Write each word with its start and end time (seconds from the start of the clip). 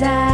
Reza 0.00 0.29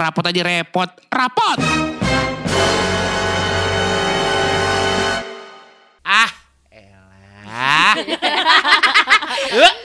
rapot 0.00 0.24
aja 0.24 0.40
repot. 0.40 0.88
Rapot! 1.06 1.58
Ah, 6.02 6.30
elah. 6.72 7.94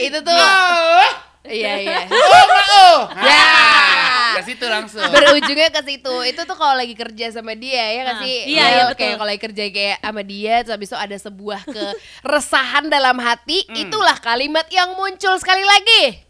Itu 0.00 0.18
tuh. 0.24 0.32
oh, 0.32 1.08
Iya 1.44 1.72
iya. 1.78 1.98
oh, 2.08 2.44
oh. 2.48 2.98
Ya. 3.20 3.44
Ah, 3.44 4.32
Ke 4.40 4.48
situ 4.48 4.64
langsung. 4.64 5.04
Berujungnya 5.04 5.68
ke 5.68 5.82
situ. 5.82 6.14
Itu 6.24 6.40
tuh 6.44 6.56
kalau 6.56 6.72
lagi 6.72 6.96
kerja 6.96 7.28
sama 7.30 7.52
dia 7.52 7.84
ya 7.92 8.02
kan 8.06 8.14
sih? 8.24 8.48
iya, 8.48 8.56
Ya, 8.56 8.64
iya, 8.64 8.84
Kayak 8.94 8.96
betul. 8.96 9.18
kalau 9.18 9.28
lagi 9.28 9.40
kerja 9.42 9.62
kayak 9.68 9.96
sama 10.00 10.22
dia 10.22 10.54
terus 10.62 10.72
habis 10.72 10.88
itu 10.88 10.98
ada 10.98 11.16
sebuah 11.18 11.60
keresahan 11.66 12.84
dalam 12.88 13.16
hati, 13.18 13.68
Hmm. 13.68 13.76
itulah 13.78 14.16
kalimat 14.16 14.64
yang 14.70 14.96
muncul 14.96 15.36
sekali 15.36 15.60
lagi. 15.60 16.29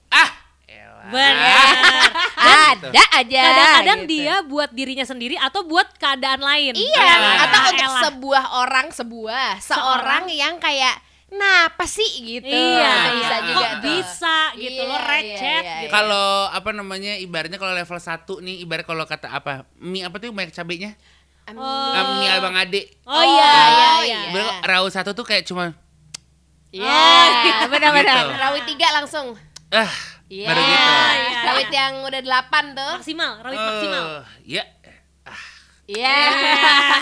Ah. 1.00 1.08
Benar. 1.08 1.66
Ada 2.70 3.02
aja. 3.14 3.40
Kadang-kadang 3.42 4.00
gitu. 4.02 4.12
dia 4.12 4.34
buat 4.42 4.70
dirinya 4.70 5.02
sendiri 5.02 5.36
atau 5.36 5.64
buat 5.64 5.88
keadaan 5.96 6.40
lain. 6.40 6.72
Iya, 6.74 7.00
Ah, 7.00 7.44
atau 7.44 7.60
untuk 7.68 7.88
elah. 7.88 8.02
sebuah 8.04 8.44
orang, 8.58 8.86
sebuah 8.90 9.46
seorang 9.58 10.28
yang 10.28 10.56
kayak 10.56 11.00
Kenapa 11.30 11.86
sih 11.86 12.10
gitu? 12.20 12.50
Iya, 12.50 12.82
Nah, 12.82 13.06
iya. 13.06 13.14
bisa 13.14 13.36
juga 13.40 13.54
Kok 13.54 13.70
tuh. 13.70 13.82
bisa 13.86 14.36
gitu 14.58 14.82
Iya, 14.82 14.82
lo 14.82 14.96
iya, 14.98 15.06
recet 15.06 15.62
iya, 15.62 15.76
gitu. 15.78 15.92
Kalau 15.94 16.26
apa 16.50 16.70
namanya 16.74 17.12
ibaratnya 17.16 17.54
kalau 17.54 17.70
level 17.70 18.00
1 18.02 18.10
nih 18.42 18.56
ibarat 18.60 18.82
kalau 18.82 19.06
kata 19.06 19.30
apa 19.30 19.62
mie 19.78 20.02
apa 20.02 20.18
tuh 20.18 20.34
banyak 20.34 20.50
cabenya 20.50 20.98
Amin. 21.46 21.54
Oh. 21.56 21.94
Eh, 21.94 22.04
mie 22.18 22.30
abang 22.34 22.50
ade 22.52 22.82
Oh, 23.06 23.22
iya, 23.22 23.46
iya, 23.46 23.88
iya. 24.02 24.18
Ibarat 24.26 24.58
raut 24.66 24.90
satu 24.90 25.14
tuh 25.14 25.22
kayak 25.22 25.46
cuma 25.46 25.70
Iya, 26.70 26.98
Oh, 27.62 27.66
benar-benar. 27.68 28.26
Gitu. 28.26 28.74
Tiga 28.74 28.88
langsung. 28.92 29.38
ah 29.70 29.90
Iya. 30.30 30.46
baru 30.46 30.62
gitu 30.62 30.78
iya. 30.78 31.40
Rawit 31.42 31.70
yang 31.70 31.92
udah 32.00 32.20
delapan 32.20 32.64
tuh. 32.70 32.92
Maksimal, 32.96 33.32
rawit 33.40 33.58
maksimal. 33.58 34.04
Eh, 34.06 34.22
ya 34.48 34.64
Iya. 35.84 36.16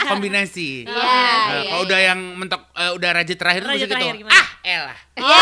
kombinasi 0.09 0.83
Iya, 0.83 0.97
Eh, 0.97 1.05
iya, 1.05 1.61
kalau 1.69 1.77
iya. 1.77 1.85
udah 1.85 1.99
yang 2.03 2.21
mentok 2.35 2.63
eh, 2.73 2.89
udah 2.91 3.11
raja 3.13 3.35
terakhir 3.37 3.61
tuh 3.61 3.71
Raja 3.71 3.79
bisa 3.79 3.93
terakhir 3.93 4.09
gitu 4.11 4.21
gimana? 4.25 4.33
ah 4.35 4.49
elah 4.65 4.99
Iya. 5.13 5.41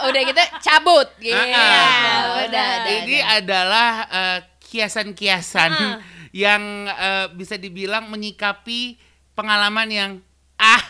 udah 0.08 0.20
gitu 0.22 0.40
cabut 0.60 1.08
gitu. 1.20 1.36
Ah, 1.36 1.44
ah. 1.52 2.20
Udah, 2.40 2.68
udah, 2.80 2.92
ini 2.96 3.16
udah. 3.20 3.36
adalah 3.36 3.90
eh, 4.08 4.38
kiasan-kiasan 4.64 5.70
Ah. 5.70 5.96
yang 6.32 6.62
eh, 6.88 7.26
bisa 7.36 7.54
dibilang 7.54 8.08
menyikapi 8.08 8.96
pengalaman 9.36 9.88
yang 9.88 10.10
ah. 10.56 10.80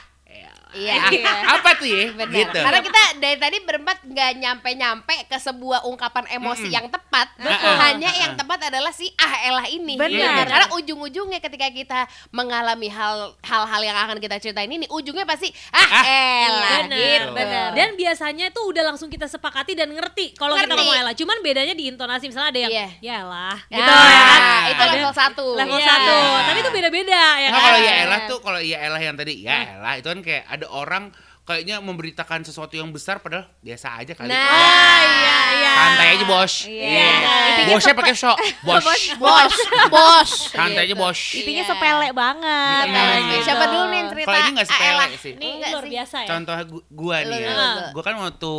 Iya. 0.73 0.95
Ah, 0.97 1.11
apa 1.57 1.71
tuh 1.75 1.87
ya 1.87 2.11
Benar. 2.13 2.31
gitu 2.33 2.59
Karena 2.59 2.81
kita 2.81 3.01
dari 3.17 3.37
tadi 3.37 3.57
berempat 3.61 3.97
nggak 4.03 4.31
nyampe-nyampe 4.37 5.17
ke 5.27 5.37
sebuah 5.37 5.83
ungkapan 5.85 6.25
emosi 6.31 6.65
Mm-mm. 6.65 6.75
yang 6.75 6.87
tepat. 6.87 7.29
Betul. 7.37 7.75
Hanya 7.77 8.09
Ah, 8.09 8.19
yang 8.19 8.33
ah. 8.33 8.39
tepat 8.39 8.61
adalah 8.67 8.91
si 8.91 9.11
ah 9.15 9.35
elah 9.43 9.67
ini. 9.67 9.95
Benar. 9.95 10.45
Karena 10.45 10.67
ujung-ujungnya 10.73 11.39
ketika 11.39 11.69
kita 11.69 12.01
mengalami 12.31 12.89
hal 12.89 13.35
hal-hal 13.41 13.83
yang 13.83 13.97
akan 13.97 14.19
kita 14.19 14.39
ceritain 14.39 14.67
ini, 14.67 14.87
ujungnya 14.87 15.25
pasti 15.25 15.49
ah, 15.71 15.79
Ah, 15.83 16.05
elah 16.05 16.79
Benar, 16.81 16.97
gitu. 16.97 17.31
benar. 17.33 17.69
Dan 17.73 17.89
biasanya 17.95 18.47
itu 18.49 18.61
udah 18.61 18.83
langsung 18.85 19.09
kita 19.09 19.27
sepakati 19.27 19.75
dan 19.75 19.91
ngerti 19.91 20.33
kalau 20.33 20.55
kita 20.55 20.71
ngomong 20.71 20.97
elah. 20.97 21.15
Cuman 21.15 21.41
bedanya 21.41 21.73
di 21.73 21.87
intonasi 21.87 22.27
misalnya 22.27 22.51
ada 22.51 22.61
yang 22.61 22.73
Iya. 22.73 22.89
ya 23.01 23.19
lah 23.23 23.57
Ya, 23.67 23.77
gitu 23.77 23.91
ya 23.91 24.21
kan. 24.21 24.41
itu 24.67 24.81
Ada 24.81 24.93
level 24.95 25.15
satu. 25.15 25.47
Level 25.55 25.79
Iya. 25.79 25.89
satu. 25.89 26.17
Tapi 26.45 26.59
itu 26.59 26.71
beda-beda 26.71 27.23
ya 27.37 27.49
Nah, 27.49 27.53
kan. 27.53 27.63
kalau 27.65 27.81
ya 27.81 27.93
elah 28.01 28.21
tuh 28.25 28.39
kalau 28.41 28.61
ya 28.61 28.79
elah 28.81 29.01
yang 29.01 29.17
tadi 29.17 29.35
ya 29.41 29.57
elah 29.77 29.95
itu 29.97 30.07
kan 30.07 30.21
kayak 30.21 30.45
ada 30.61 30.69
orang 30.69 31.09
kayaknya 31.43 31.81
memberitakan 31.81 32.45
sesuatu 32.45 32.73
yang 32.73 32.89
besar 32.89 33.19
padahal 33.19 33.49
biasa 33.59 33.97
aja 33.97 34.13
kali. 34.13 34.29
Nah, 34.29 34.39
Ya, 34.39 35.01
iya, 35.03 35.37
iya. 35.51 35.73
Santai 35.75 36.09
aja 36.13 36.25
bos. 36.25 36.55
Iya. 36.63 37.09
Intinya 37.51 37.67
Bosnya 37.71 37.95
pakai 37.97 38.15
sok. 38.15 38.39
Bos. 38.69 38.85
Bos, 39.17 39.55
bos. 39.89 40.31
Santai 40.49 40.85
aja 40.85 40.89
Gitu. 40.89 40.95
bos. 40.95 41.19
Intinya 41.35 41.59
Iya. 41.59 41.67
sepele 41.67 42.09
banget. 42.13 42.85
Sepele. 42.85 43.17
gitu. 43.27 43.43
Siapa 43.43 43.65
dulu 43.67 43.85
nih 43.85 43.99
yang 43.99 44.09
cerita? 44.09 44.27
Kalau 44.29 44.39
ini 44.39 44.51
nggak 44.53 44.63
ah, 44.63 44.71
sepele 44.71 44.93
elah? 44.95 45.09
sih. 45.17 45.33
Ini 45.33 45.49
Enggak 45.51 45.71
luar 45.71 45.83
sih. 45.83 45.91
biasa 45.91 46.17
ya. 46.17 46.29
Contoh 46.29 46.57
gu- 46.69 46.87
gua 46.89 47.17
nih 47.21 47.39
ya. 47.41 47.53
Gua 47.91 48.03
kan 48.05 48.15
waktu 48.17 48.55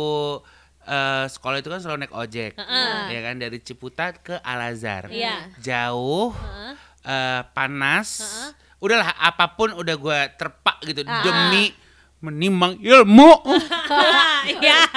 eh, 0.82 1.24
sekolah 1.28 1.56
itu 1.56 1.68
kan 1.68 1.78
selalu 1.78 1.98
naik 2.02 2.14
ojek. 2.14 2.52
Heeh. 2.52 2.94
Ya 3.08 3.20
kan 3.22 3.34
dari 3.36 3.58
Ciputat 3.58 4.18
ke 4.18 4.34
Al 4.36 4.60
Azhar. 4.66 5.06
Iya. 5.08 5.48
Jauh, 5.56 6.34
Heeh. 6.34 6.72
eh, 7.04 7.40
panas. 7.48 8.08
Heeh. 8.20 8.50
Udahlah 8.82 9.14
apa 9.14 9.54
pun 9.54 9.70
udah 9.72 9.94
gua 9.94 10.26
terpak 10.28 10.82
gitu 10.82 11.06
Ah. 11.06 11.22
demi 11.22 11.70
menimang 12.22 12.78
ilmu. 12.78 13.30
Iya. 14.42 14.90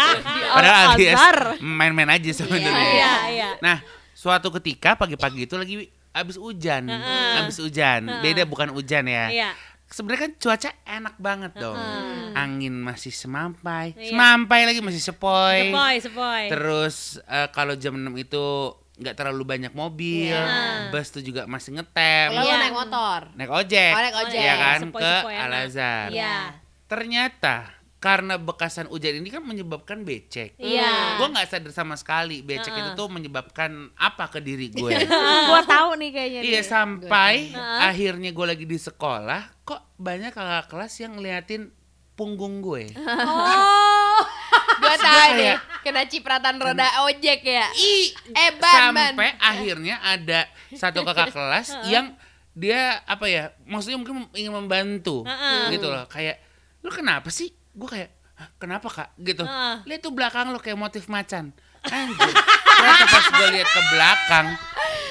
Padahal 0.50 0.98
alias 0.98 1.22
main-main 1.62 2.10
aja 2.10 2.32
sebenarnya. 2.34 2.74
Iya, 2.74 3.14
iya. 3.30 3.50
Nah, 3.62 3.78
suatu 4.10 4.50
ketika 4.58 4.98
pagi-pagi 4.98 5.46
itu 5.46 5.54
lagi 5.54 5.86
habis 6.10 6.34
hujan, 6.34 6.90
habis 7.38 7.62
hujan. 7.62 8.10
Heeh. 8.10 8.22
Beda 8.26 8.42
bukan 8.46 8.74
hujan 8.74 9.06
ya. 9.06 9.30
Iya. 9.30 9.50
Sebenarnya 9.86 10.22
kan 10.26 10.34
cuaca 10.42 10.70
enak 10.82 11.16
banget 11.22 11.52
dong. 11.54 11.78
Heeh. 11.78 12.34
Angin 12.34 12.74
masih 12.74 13.14
semampai, 13.14 13.94
Iya. 13.94 14.10
semampai 14.12 14.66
lagi 14.66 14.82
masih 14.82 14.98
sepoi. 15.00 15.70
Sepoi, 15.70 15.96
sepoi. 16.02 16.44
Terus 16.50 16.96
eh, 17.22 17.48
kalau 17.54 17.78
jam 17.78 17.94
6 17.94 18.18
itu 18.18 18.46
nggak 18.96 19.14
terlalu 19.14 19.44
banyak 19.46 19.74
mobil, 19.78 20.34
Iya. 20.34 20.90
bus 20.90 21.14
tuh 21.14 21.22
juga 21.22 21.46
masih 21.46 21.78
ngetem. 21.78 22.34
Kalau 22.34 22.50
Iya. 22.50 22.56
naik 22.60 22.74
motor. 22.74 23.20
Naik 23.38 23.52
ojek, 23.54 23.94
Oh, 23.94 24.02
naik 24.02 24.18
ojek. 24.26 24.42
ya 24.42 24.54
kan 24.58 24.80
ke 24.80 24.86
Sepoi-sepoi 24.90 25.36
Al. 25.38 25.54
Azhar. 25.54 26.08
Iya. 26.10 26.38
Ternyata 26.86 27.74
karena 27.98 28.38
bekasan 28.38 28.86
hujan 28.86 29.18
ini 29.18 29.34
kan 29.34 29.42
menyebabkan 29.42 30.06
becek. 30.06 30.54
Iya. 30.56 31.18
Gue 31.18 31.26
nggak 31.26 31.50
sadar 31.50 31.74
sama 31.74 31.98
sekali 31.98 32.46
becek 32.46 32.70
Heeh. 32.70 32.82
itu 32.86 32.90
tuh 32.94 33.10
menyebabkan 33.10 33.90
apa 33.98 34.30
ke 34.30 34.38
diri 34.38 34.70
gue. 34.70 34.94
Gua 35.50 35.66
tahu 35.66 35.98
nih 35.98 36.12
kayaknya. 36.14 36.42
iya 36.46 36.62
nih. 36.62 36.68
sampai 36.68 37.34
Heeh. 37.50 37.80
akhirnya 37.82 38.30
gue 38.30 38.46
lagi 38.46 38.66
di 38.66 38.78
sekolah 38.78 39.66
kok 39.66 39.98
banyak 39.98 40.30
kakak 40.30 40.70
kelas 40.70 40.94
yang 41.00 41.18
ngeliatin 41.18 41.74
punggung 42.14 42.62
gue. 42.62 42.94
Oh. 42.94 44.22
Gua 44.76 44.96
tahu 44.96 45.30
deh, 45.36 45.56
kena 45.82 46.06
cipratan 46.06 46.60
roda 46.60 46.86
ojek 47.02 47.42
ya. 47.42 47.66
Ih, 47.74 48.14
Eh, 48.30 48.52
ban, 48.54 48.94
ban. 48.94 49.18
sampai 49.18 49.34
akhirnya 49.36 49.98
ada 50.00 50.46
satu 50.70 51.02
kakak 51.02 51.34
kelas 51.34 51.74
yang 51.88 52.14
dia 52.54 53.02
apa 53.04 53.26
ya 53.26 53.50
maksudnya 53.66 53.98
mungkin 53.98 54.30
ingin 54.32 54.54
membantu 54.54 55.26
Heeh. 55.26 55.74
gitu 55.74 55.90
loh 55.90 56.06
kayak 56.06 56.40
lu 56.86 56.94
kenapa 56.94 57.34
sih? 57.34 57.50
Gue 57.74 57.90
kayak 57.90 58.14
"Hah, 58.38 58.50
kenapa 58.62 58.88
kak? 58.88 59.10
Gitu. 59.18 59.42
Heeh. 59.42 59.76
lihat 59.90 60.00
tuh 60.06 60.14
belakang 60.14 60.54
lo 60.54 60.62
kayak 60.62 60.78
motif 60.78 61.10
macan. 61.10 61.50
Anjir 61.86 62.34
ternyata 62.76 63.06
pas 63.08 63.26
gue 63.30 63.48
lihat 63.56 63.70
ke 63.72 63.82
belakang 63.94 64.48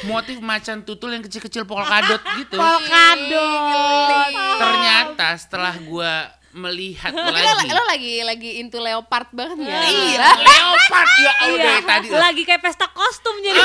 motif 0.04 0.36
macan 0.44 0.84
tutul 0.84 1.16
yang 1.16 1.24
kecil-kecil 1.24 1.64
polkadot 1.64 2.20
gitu? 2.36 2.58
Polkadot. 2.60 4.58
ternyata 4.60 5.26
setelah 5.40 5.74
gue 5.74 6.12
melihat 6.54 7.10
Mungkin 7.10 7.34
lo, 7.34 7.50
lagi 7.52 7.68
lo 7.68 7.82
lagi 7.84 8.14
lagi 8.22 8.50
into 8.56 8.78
leopard 8.78 9.26
banget 9.30 9.58
ya. 9.60 9.78
iya 9.84 10.28
leopard 10.32 11.10
ya 11.16 11.32
Allah 11.40 11.52
Iya. 11.54 11.64
dari 11.64 11.82
tadi. 11.84 12.06
Lagi 12.08 12.42
kayak 12.42 12.62
pesta 12.62 12.86
kostum 12.88 13.34
jadi. 13.38 13.58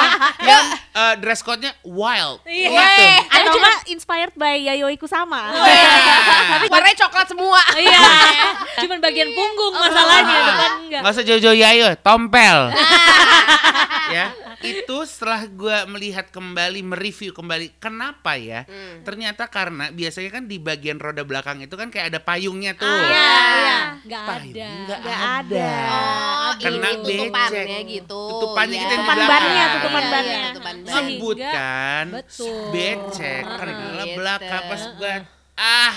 yang 0.48 0.64
eh, 0.92 1.14
dress 1.16 1.40
code-nya 1.40 1.72
wild 1.82 2.44
Iya. 2.44 2.68
gitu. 2.68 3.32
Atau 3.32 3.52
enggak 3.56 3.78
inspired 3.88 4.34
by 4.34 4.56
Yayoi 4.62 4.96
Kusama. 4.96 5.48
Tapi 5.48 6.68
warnanya 6.68 6.98
coklat 7.02 7.26
semua. 7.26 7.60
Iya. 7.74 7.98
Cuman 8.84 8.98
bagian 8.98 9.32
punggung 9.32 9.74
masalahnya, 9.74 10.36
depan 10.44 10.70
enggak. 10.82 11.00
Nggak 11.00 11.12
usah 11.12 11.24
jauh-jauh 11.24 11.56
ya, 11.56 11.72
ayo, 11.72 11.88
tompel. 11.96 12.58
ya, 14.14 14.30
itu 14.62 14.96
setelah 15.04 15.44
gue 15.44 15.76
melihat 15.88 16.28
kembali, 16.28 16.80
mereview 16.84 17.32
kembali, 17.32 17.76
kenapa 17.76 18.36
ya? 18.36 18.68
Ternyata 19.02 19.48
karena 19.48 19.90
biasanya 19.90 20.30
kan 20.30 20.44
di 20.44 20.58
bagian 20.58 20.96
roda 20.96 21.22
belakang 21.22 21.60
itu 21.60 21.72
kan 21.72 21.88
kayak 21.88 22.12
ada 22.12 22.20
payungnya 22.26 22.72
tuh. 22.74 22.90
Iya, 22.90 23.30
iya. 23.54 23.78
Enggak 24.02 24.22
Payung 24.22 24.50
ada. 24.50 24.68
nggak 24.76 24.98
Nggak 25.00 25.18
ada. 25.18 25.34
ada. 25.38 25.68
Oh, 25.86 26.50
Kena 26.56 26.88
ini 26.88 26.98
tutupannya 27.00 27.62
becek. 27.64 27.86
gitu. 27.88 28.22
Tutupannya 28.28 28.74
ya. 28.74 28.80
kita 28.80 28.92
yang 28.92 28.96
di 28.96 29.06
Tutupan 29.06 29.16
belakang. 29.16 29.30
bannya, 29.32 29.64
tutupan 29.70 30.02
Iya, 30.02 30.10
bannya. 30.10 30.34
iya, 30.34 30.46
tutupan 30.48 30.76
ban. 30.76 30.92
Sebut 30.92 31.36
Sehingga- 31.36 31.54
kan, 31.54 32.06
Betul. 32.12 32.62
becek 32.70 33.42
Ah, 33.42 33.56
karena 33.56 33.74
gitu. 34.02 34.16
belakang 34.16 34.62
pas 34.66 34.82
gue 34.92 35.14
ah 35.56 35.96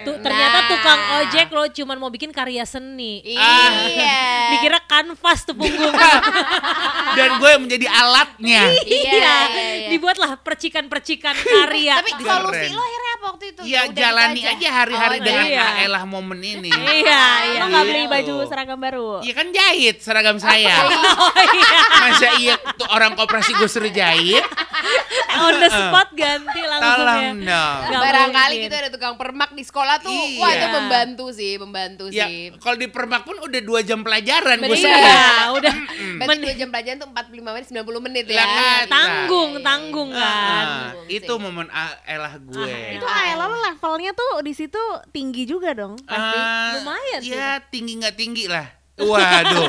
Tuh, 0.00 0.16
ternyata 0.18 0.58
Nah. 0.58 0.68
tukang 0.68 1.00
ojek 1.18 1.48
lo 1.48 1.64
cuman 1.66 1.96
mau 1.96 2.08
bikin 2.08 2.30
karya 2.30 2.64
seni. 2.64 3.20
Iya. 3.22 3.68
Dikira 4.52 4.80
kanvas 4.82 5.44
tuh 5.44 5.52
punggung. 5.52 5.92
Dan 7.16 7.36
gue 7.36 7.48
yang 7.48 7.62
menjadi 7.62 7.86
alatnya. 7.86 8.62
Iya, 8.80 8.82
iya, 8.82 9.36
iya. 9.50 9.88
Dibuatlah 9.88 10.36
percikan-percikan 10.38 11.36
karya. 11.36 11.96
Tapi 11.96 12.12
solusi 12.16 12.66
lo 12.68 12.80
akhirnya 12.80 13.09
waktu 13.22 13.44
itu? 13.48 13.60
Ya 13.62 13.80
udah 13.80 13.86
gitu 13.86 14.00
jalani 14.00 14.42
aja 14.42 14.68
hari-hari 14.74 15.16
Oh, 15.16 15.22
dengan 15.22 15.44
iya. 15.46 15.66
Aelah 15.78 16.04
momen 16.04 16.40
ini. 16.40 16.70
Iya, 17.00 17.22
iya. 17.46 17.58
Lo 17.58 17.66
nggak 17.68 17.84
beli 17.84 18.00
Gitu. 18.00 18.10
baju 18.10 18.34
seragam 18.44 18.78
baru? 18.78 19.08
Iya 19.20 19.34
kan 19.34 19.46
jahit 19.50 19.96
seragam 19.98 20.36
saya. 20.36 20.76
Oh 21.20 21.32
iya. 21.36 21.70
Masa 22.00 22.28
iya 22.36 22.54
tuh 22.74 22.88
orang 22.88 23.12
koperasi 23.12 23.52
gue 23.54 23.66
suruh 23.66 23.90
jahit? 23.90 24.42
On 25.32 25.54
the 25.54 25.68
spot 25.68 26.10
ganti 26.12 26.60
langsung 26.60 26.96
Tolong 26.98 27.20
ya. 27.20 27.30
dong. 27.30 27.38
Nggak 27.86 28.02
Barangkali 28.02 28.54
gitu 28.60 28.74
ada 28.74 28.90
tukang 28.90 29.14
permak 29.14 29.50
di 29.50 29.62
sekolah 29.62 29.96
tuh, 29.98 30.10
Iya. 30.10 30.36
wah 30.36 30.50
itu 30.50 30.66
membantu 30.70 31.24
sih, 31.30 31.52
membantu 31.56 32.04
Ya 32.08 32.26
sih. 32.26 32.50
kalau 32.58 32.76
di 32.76 32.88
permak 32.88 33.22
pun 33.22 33.36
udah 33.38 33.60
dua 33.60 33.80
jam 33.80 34.00
pelajaran 34.00 34.58
gue. 34.58 34.76
Iya, 34.76 35.54
udah 35.54 35.72
Berarti 36.18 36.40
dua 36.42 36.54
jam 36.54 36.68
pelajaran 36.68 36.96
tuh 36.98 37.08
45 37.08 37.50
menit, 37.50 37.66
90 37.68 38.00
menit 38.02 38.24
ya. 38.26 38.42
Kan. 38.42 38.84
tanggung, 38.88 39.50
tanggung 39.60 40.10
kan. 40.10 40.20
Ah, 40.20 40.60
Tanggung 40.90 41.06
itu 41.08 41.32
sih. 41.32 41.40
momen 41.40 41.66
Aelah 41.70 42.34
gue. 42.36 42.74
Itu 42.92 43.06
Aela 43.12 43.44
lo 43.44 43.56
levelnya 43.60 44.12
tuh 44.12 44.30
di 44.40 44.52
situ 44.52 44.82
tinggi 45.10 45.44
juga 45.44 45.72
dong 45.72 45.98
pasti. 46.02 46.38
Ah, 46.38 46.70
Lumayan 46.78 47.20
sih. 47.20 47.32
Ya 47.32 47.58
tinggi 47.62 47.92
nggak 47.96 48.14
tinggi 48.14 48.46
lah. 48.46 48.66
Waduh, 49.00 49.64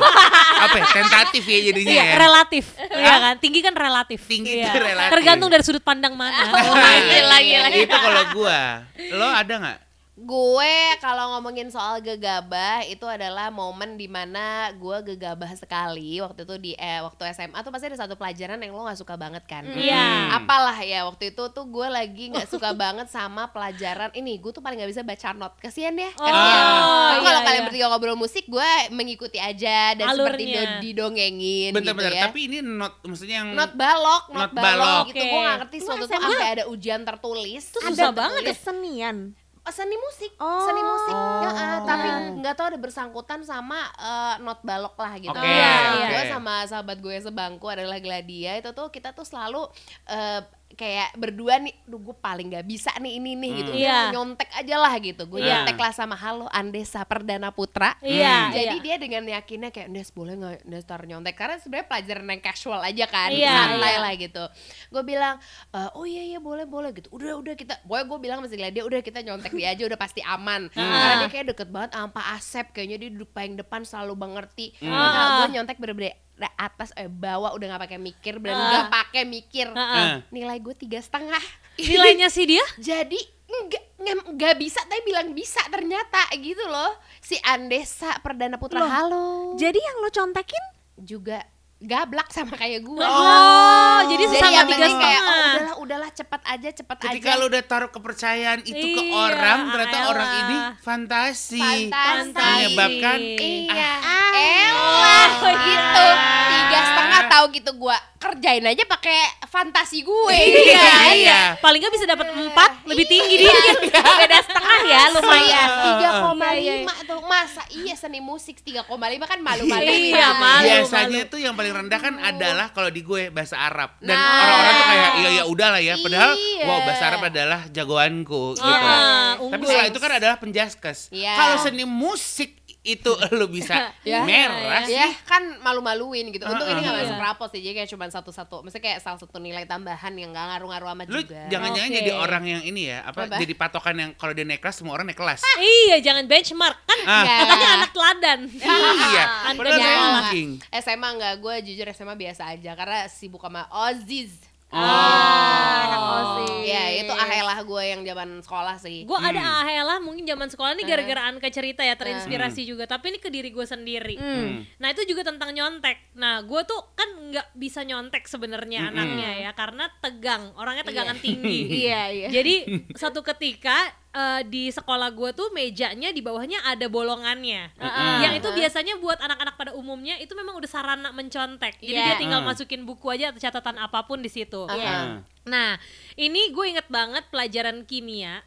apa 0.60 0.76
ya, 0.76 0.86
tentatif 0.92 1.40
ya 1.42 1.72
jadinya 1.72 1.88
Iya, 1.90 2.04
ya. 2.04 2.14
relatif. 2.20 2.64
Iya 2.76 3.14
kan? 3.16 3.34
Tinggi 3.40 3.64
kan 3.64 3.72
relatif. 3.72 4.20
Tinggi 4.28 4.60
Iya. 4.60 4.68
itu 4.68 4.76
relatif. 4.76 5.08
Tergantung 5.08 5.48
dari 5.48 5.64
sudut 5.64 5.80
pandang 5.80 6.12
mana. 6.12 6.52
Wah, 6.52 6.60
Gila, 7.00 7.38
gila, 7.40 7.68
gila. 7.72 7.80
Itu 7.80 7.96
kalau 7.96 8.22
gua. 8.36 8.60
Lo 9.08 9.24
ada 9.26 9.54
nggak? 9.56 9.78
Gue 10.22 10.70
kalau 10.98 11.34
ngomongin 11.34 11.66
soal 11.66 11.98
gegabah 11.98 12.82
itu 12.84 13.02
adalah 13.04 13.50
momen 13.50 13.94
di 13.94 14.06
mana 14.06 14.42
gue 14.72 14.94
gegabah 15.04 15.50
sekali 15.52 16.16
waktu 16.16 16.42
itu 16.42 16.54
di 16.56 16.72
eh, 16.74 17.02
waktu 17.02 17.26
SMA 17.32 17.58
tuh 17.58 17.68
pasti 17.68 17.90
ada 17.90 17.98
satu 17.98 18.14
pelajaran 18.14 18.54
yang 18.56 18.70
lo 18.70 18.86
nggak 18.86 18.96
suka 18.96 19.14
banget 19.14 19.42
kan? 19.44 19.66
Iya. 19.66 20.30
Apalah 20.32 20.78
ya 20.78 21.02
waktu 21.04 21.30
itu 21.30 21.42
tuh 21.48 21.64
gue 21.64 21.84
lagi 21.84 22.30
nggak 22.30 22.46
suka 22.46 22.70
banget 22.82 23.08
sama 23.08 23.50
pelajaran 23.50 24.14
ini. 24.14 24.38
Gue 24.38 24.50
tuh 24.50 24.60
paling 24.60 24.78
nggak 24.78 24.90
bisa 24.90 25.02
baca 25.02 25.28
not. 25.32 25.58
Kasian 25.58 25.92
ya. 25.92 26.14
Oh, 26.14 26.22
Kasian. 26.22 26.62
Tapi 26.62 27.18
iya, 27.18 27.22
kalau 27.24 27.40
kalian 27.42 27.58
iya. 27.58 27.66
bertiga 27.66 27.86
ngobrol 27.88 28.14
musik, 28.16 28.44
gue 28.46 28.70
mengikuti 28.90 29.36
aja 29.36 29.92
dan 29.92 30.06
seperti 30.08 30.44
Alurnya. 30.46 30.62
do- 30.62 30.80
didongengin 30.82 31.70
Bentar-bentar, 31.72 32.08
gitu 32.08 32.16
ya. 32.16 32.24
tapi 32.30 32.40
ini 32.46 32.58
not 32.60 32.94
maksudnya 33.02 33.36
yang 33.40 33.50
Not 33.52 33.74
balok, 33.74 34.24
not, 34.30 34.38
Not 34.38 34.52
balok, 34.52 34.78
balok. 34.78 35.04
gitu. 35.10 35.18
Oke. 35.18 35.28
Gue 35.28 35.40
gak 35.42 35.56
ngerti 35.58 35.76
suatu 35.80 35.98
tuh 36.00 36.08
sampai 36.14 36.46
ada 36.52 36.64
ujian 36.68 37.00
tertulis. 37.02 37.62
Itu 37.68 37.78
Ada 37.80 37.90
susah 37.90 38.10
banget. 38.12 38.42
Kesenian. 38.48 39.18
Seni 39.64 39.94
musik, 39.94 40.34
Oh. 40.36 40.64
seni 40.64 40.80
musik, 40.80 41.14
Ya, 41.14 41.48
ah, 41.48 41.78
tapi 41.82 42.08
Oh. 42.08 42.18
nggak 42.36 42.54
tahu 42.54 42.66
ada 42.68 42.78
bersangkutan 42.78 43.40
sama 43.42 43.78
eh, 43.94 44.34
not 44.40 44.58
balok 44.60 44.96
lah 44.96 45.14
gitu. 45.14 45.30
Oke, 45.30 45.38
Nah, 45.38 45.94
oke. 45.94 46.08
Gue 46.08 46.22
sama 46.26 46.54
sahabat 46.64 46.98
gue 46.98 47.16
sebangku 47.16 47.66
adalah 47.66 47.96
Gladia 47.96 48.56
itu 48.56 48.70
tuh 48.70 48.88
kita 48.88 49.12
tuh 49.12 49.22
selalu 49.22 49.62
eh, 50.06 50.42
kayak 50.72 51.14
berdua 51.14 51.58
nih, 51.58 51.74
duh 51.84 51.98
gue 51.98 52.14
paling 52.14 52.48
nggak 52.48 52.64
bisa 52.64 52.90
nih 52.96 53.12
ini 53.16 53.32
nih 53.34 53.50
gitu, 53.54 53.70
Hmm. 53.70 53.78
Udah, 53.78 53.88
Iya. 53.88 53.98
nyontek 54.10 54.50
aja 54.52 54.76
lah 54.76 54.94
gitu. 54.96 55.22
Gue 55.24 55.40
Iya. 55.40 55.62
nyontek 55.62 55.78
lah 55.78 55.92
sama 55.92 56.14
halo 56.14 56.46
Andesa 56.48 57.02
Perdana 57.02 57.48
Putra. 57.50 57.94
Iya, 58.00 58.50
Jadi 58.50 58.76
iya. 58.78 58.82
dia 58.82 58.96
dengan 58.96 59.22
yakinnya 59.24 59.68
kayak 59.68 59.88
Nes 59.88 60.08
boleh 60.08 60.34
nggak 60.34 60.64
Nes 60.64 60.82
tar 60.82 61.02
nyontek 61.02 61.34
karena 61.34 61.56
sebenarnya 61.56 61.86
pelajaran 61.86 62.26
yang 62.26 62.42
casual 62.42 62.80
aja 62.80 63.04
kan 63.06 63.30
Iya, 63.30 63.52
santai 63.52 63.92
iya. 63.92 64.00
lah 64.00 64.12
gitu. 64.14 64.44
Gue 64.88 65.02
bilang 65.02 65.34
"Eh, 65.70 65.88
oh 65.92 66.04
iya 66.04 66.22
iya 66.26 66.38
boleh 66.38 66.64
boleh 66.64 66.90
gitu. 66.92 67.08
Udah 67.10 67.36
udah 67.36 67.54
kita, 67.54 67.80
pokoknya 67.82 68.04
gue 68.04 68.18
bilang 68.18 68.38
masih 68.40 68.58
dia 68.64 68.82
udah 68.82 69.00
kita 69.00 69.20
nyontek 69.20 69.52
dia 69.52 69.70
aja 69.70 69.82
udah 69.84 69.96
pasti 69.96 70.20
aman. 70.20 70.68
Karena 70.68 71.20
dia 71.20 71.30
kayak 71.30 71.46
deket 71.52 71.68
banget 71.68 71.90
sama 71.92 72.08
Pak 72.10 72.26
Asep 72.34 72.66
kayaknya 72.72 72.96
dia 72.98 73.10
duduk 73.10 73.30
paling 73.30 73.54
depan 73.54 73.82
selalu 73.82 74.14
mengerti. 74.16 74.72
Ah. 74.82 75.44
gue 75.44 75.54
nyontek 75.54 75.76
bener-bener 75.76 76.14
atas 76.56 76.90
eh 76.92 77.06
bawah 77.06 77.52
udah 77.52 77.66
nggak 77.68 77.82
pakai 77.84 77.98
mikir 77.98 78.34
dan 78.38 78.52
Ah. 78.52 78.66
nggak 78.66 78.88
pakai 78.90 79.22
mikir. 79.22 79.66
Heeh. 79.68 79.98
Eh, 79.98 80.16
Nilai 80.30 80.58
gue 80.58 80.74
tiga 80.74 80.98
setengah. 80.98 81.42
Nilainya 81.78 82.28
sih 82.28 82.44
dia 82.46 82.64
Jadi 82.82 83.20
nggak 83.44 83.84
nggak- 84.32 84.56
bisa 84.56 84.80
tapi 84.82 85.02
bilang 85.02 85.30
bisa 85.30 85.60
ternyata 85.66 86.24
gitu 86.34 86.64
loh 86.64 86.88
si 87.18 87.36
Andesa 87.38 88.16
Perdana 88.18 88.56
Putra 88.56 88.80
Loh. 88.80 88.88
halo 88.88 89.24
Jadi 89.54 89.76
yang 89.76 89.96
lo 89.98 90.08
contekin 90.08 90.64
juga 90.96 91.44
gablak 91.78 92.30
sama 92.30 92.54
kayak 92.54 92.80
gue. 92.80 93.02
Oh, 93.02 93.98
jadi 94.06 94.22
Jadi 94.22 94.38
sama 94.38 94.46
tiga 94.46 94.62
penting 94.64 94.78
kayak 94.94 95.18
setengah. 95.18 95.34
oh, 95.68 95.82
udahlah 95.82 95.91
udahlah 96.02 96.18
cepat 96.18 96.42
aja 96.44 96.68
cepat 96.74 96.96
ketika 96.98 97.30
aja. 97.30 97.38
lo 97.38 97.46
udah 97.46 97.62
taruh 97.62 97.86
kepercayaan 97.88 98.66
itu 98.66 98.74
ke 98.90 99.02
Iya, 99.04 99.14
orang, 99.14 99.58
ternyata 99.70 99.94
Aelah. 99.96 100.10
orang 100.10 100.30
ini 100.36 100.56
fantasi. 100.82 101.62
Fantasi. 101.86 102.42
Menyebabkan 102.42 103.18
Iya, 103.38 103.92
Ah. 104.02 104.30
elah 104.34 105.30
Oh, 105.32 105.46
iya. 105.46 105.62
gitu. 105.62 106.06
Tiga 106.52 106.78
setengah 106.82 107.22
tahu 107.28 107.44
gitu 107.52 107.70
gue 107.76 107.96
kerjain 108.18 108.62
aja 108.64 108.82
pakai 108.84 109.18
fantasi 109.44 109.98
gue. 110.00 110.34
Iya, 110.34 110.62
Iya. 110.64 110.94
iya. 111.12 111.40
Paling 111.58 111.78
nggak 111.78 111.92
bisa 111.92 112.06
dapat 112.06 112.26
empat, 112.30 112.70
lebih 112.84 113.04
tinggi 113.04 113.34
dikit. 113.40 113.78
beda 113.92 114.38
setengah 114.48 114.78
ya 114.84 115.02
lumayan. 115.12 115.68
Tiga 115.84 116.08
koma 116.20 116.48
Iya, 116.48 116.54
iya. 116.56 116.74
lima 116.80 116.94
tuh 117.04 117.20
masa 117.22 117.62
iya 117.68 117.94
seni 117.94 118.18
musik 118.18 118.58
tiga 118.60 118.82
koma 118.82 119.06
lima 119.06 119.24
kan 119.24 119.38
malu-malu. 119.38 119.84
Iya, 119.84 120.28
malu. 120.34 120.66
Biasanya 120.66 121.22
tuh 121.26 121.38
yang 121.38 121.52
paling 121.52 121.74
rendah 121.76 122.00
kan 122.00 122.14
adalah 122.16 122.66
kalau 122.70 122.88
di 122.88 123.02
gue 123.02 123.28
bahasa 123.28 123.58
Arab 123.60 123.94
dan 123.98 124.14
Nah. 124.14 124.38
orang-orang 124.40 124.72
tuh 124.72 124.86
kayak 124.86 125.10
iya 125.12 125.28
ya 125.32 125.44
udahlah 125.44 125.80
ya 125.82 125.94
padahal 126.02 126.30
Iya. 126.32 126.64
wow 126.64 126.78
bahasa 126.82 127.04
Arab 127.06 127.22
adalah 127.24 127.60
jagoanku 127.66 128.42
gitu. 128.54 128.62
Ah, 128.64 129.34
Tapi 129.38 129.62
setelah 129.64 129.86
itu 129.86 129.98
kan 129.98 130.12
adalah 130.12 130.36
penjaskes. 130.36 130.98
Iya. 131.08 131.32
Kalau 131.32 131.56
seni 131.58 131.82
musik 131.82 132.58
itu 132.82 133.14
lu 133.38 133.46
bisa 133.46 133.94
Ya. 134.02 134.26
merah 134.26 134.82
sih. 134.82 134.90
Ya 134.92 135.06
kan 135.22 135.38
malu-maluin 135.62 136.28
gitu. 136.28 136.42
Untung 136.42 136.66
ini 136.66 136.82
gak 136.82 136.90
Heeh. 136.92 137.06
masuk 137.06 137.18
rapot 137.20 137.48
sih, 137.48 137.62
jadi 137.62 137.74
kayak 137.76 137.88
cuma 137.88 138.06
satu-satu. 138.06 138.60
Maksudnya 138.60 138.82
kayak 138.84 138.98
salah 138.98 139.16
satu 139.16 139.38
nilai 139.38 139.62
tambahan 139.62 140.10
yang 140.12 140.30
gak 140.30 140.42
ngaruh-ngaruh 140.48 140.90
amat 140.92 141.06
Lu 141.06 141.22
juga. 141.22 141.46
jangan-jangan 141.46 141.88
Oke. 141.88 141.98
jadi 142.00 142.10
orang 142.12 142.42
yang 142.44 142.62
ini 142.64 142.90
ya, 142.90 143.06
apa, 143.06 143.20
Apa? 143.24 143.38
jadi 143.38 143.54
patokan 143.54 143.94
yang 143.94 144.10
kalau 144.12 144.34
dia 144.34 144.42
naik 144.42 144.58
kelas 144.58 144.76
semua 144.76 144.92
orang 144.92 145.06
naik 145.06 145.14
kelas. 145.16 145.46
Iya, 145.54 146.02
jangan 146.02 146.26
benchmark 146.26 146.78
kan. 146.82 146.98
Ah. 147.06 147.22
Katanya 147.22 147.68
anak 147.72 147.90
teladan. 147.92 148.40
iya. 149.06 149.24
Anak 149.44 149.58
Padahal 149.58 149.78
Ya, 149.78 149.86
saya. 149.86 150.80
SMA 150.82 151.08
enggak, 151.12 151.34
gue 151.38 151.54
jujur 151.64 151.86
SMA 151.88 152.14
biasa 152.16 152.50
aja 152.50 152.74
karena 152.74 153.06
sibuk 153.06 153.38
sama 153.40 153.62
Oziz. 153.70 154.34
Oh. 154.72 155.82
anak 155.82 156.00
OSIS. 156.02 156.64
Ya 156.64 156.84
itu 156.96 157.12
ahelah 157.12 157.60
gue 157.60 157.82
yang 157.84 158.00
zaman 158.02 158.40
sekolah 158.40 158.76
sih. 158.76 159.04
Gue 159.04 159.18
ada 159.18 159.38
Hmm. 159.38 159.60
Ahela 159.62 159.96
mungkin 159.98 160.24
zaman 160.24 160.48
sekolah 160.48 160.72
ini 160.72 160.84
gara-gara 160.84 161.28
Anka 161.28 161.48
cerita 161.48 161.82
ya 161.82 161.92
terinspirasi 161.94 162.64
juga. 162.64 162.84
Tapi 162.86 163.12
ini 163.12 163.18
ke 163.20 163.28
diri 163.28 163.50
gue 163.50 163.62
sendiri. 163.62 164.16
Hmm. 164.16 164.64
Nah 164.78 164.88
itu 164.90 165.04
juga 165.04 165.22
tentang 165.22 165.52
nyontek. 165.52 166.16
Nah 166.16 166.40
gue 166.42 166.60
tuh 166.64 166.80
kan 166.94 167.08
nggak 167.28 167.52
bisa 167.54 167.82
nyontek 167.82 168.24
sebenarnya 168.24 168.88
Mm-mm. 168.88 168.92
anaknya 168.94 169.30
ya 169.42 169.50
karena 169.52 169.88
tegang. 170.00 170.52
Orangnya 170.56 170.84
tegangan 170.84 171.18
tinggi. 171.18 171.60
Iya, 171.82 172.02
iya. 172.08 172.28
Jadi 172.30 172.54
satu 172.94 173.20
ketika 173.20 173.90
eh, 174.12 174.42
di 174.44 174.68
sekolah 174.68 175.08
gue 175.10 175.32
tuh 175.32 175.48
mejanya 175.50 176.08
di 176.08 176.20
bawahnya 176.20 176.60
ada 176.62 176.84
bolongannya. 176.86 177.72
Heeh. 177.74 178.16
Yang 178.20 178.34
itu 178.38 178.48
biasanya 178.52 178.94
buat 178.96 179.16
anak-anak 179.18 179.56
pada 179.56 179.72
umumnya 179.72 180.16
itu 180.16 180.32
memang 180.32 180.54
udah 180.54 180.68
sarana 180.68 181.10
mencontek. 181.10 181.76
Jadi 181.78 181.92
Iya. 181.92 182.06
dia 182.06 182.16
tinggal 182.16 182.40
Heeh. 182.40 182.52
masukin 182.52 182.84
buku 182.84 183.08
aja 183.08 183.32
atau 183.32 183.40
catatan 183.40 183.76
apa 183.76 184.04
pun 184.04 184.20
di 184.20 184.28
situ. 184.28 184.64
Ah. 184.64 185.24
Nah, 185.42 185.80
ini 186.14 186.52
gue 186.52 186.64
inget 186.68 186.86
banget 186.86 187.24
pelajaran 187.28 187.82
kimia 187.82 188.44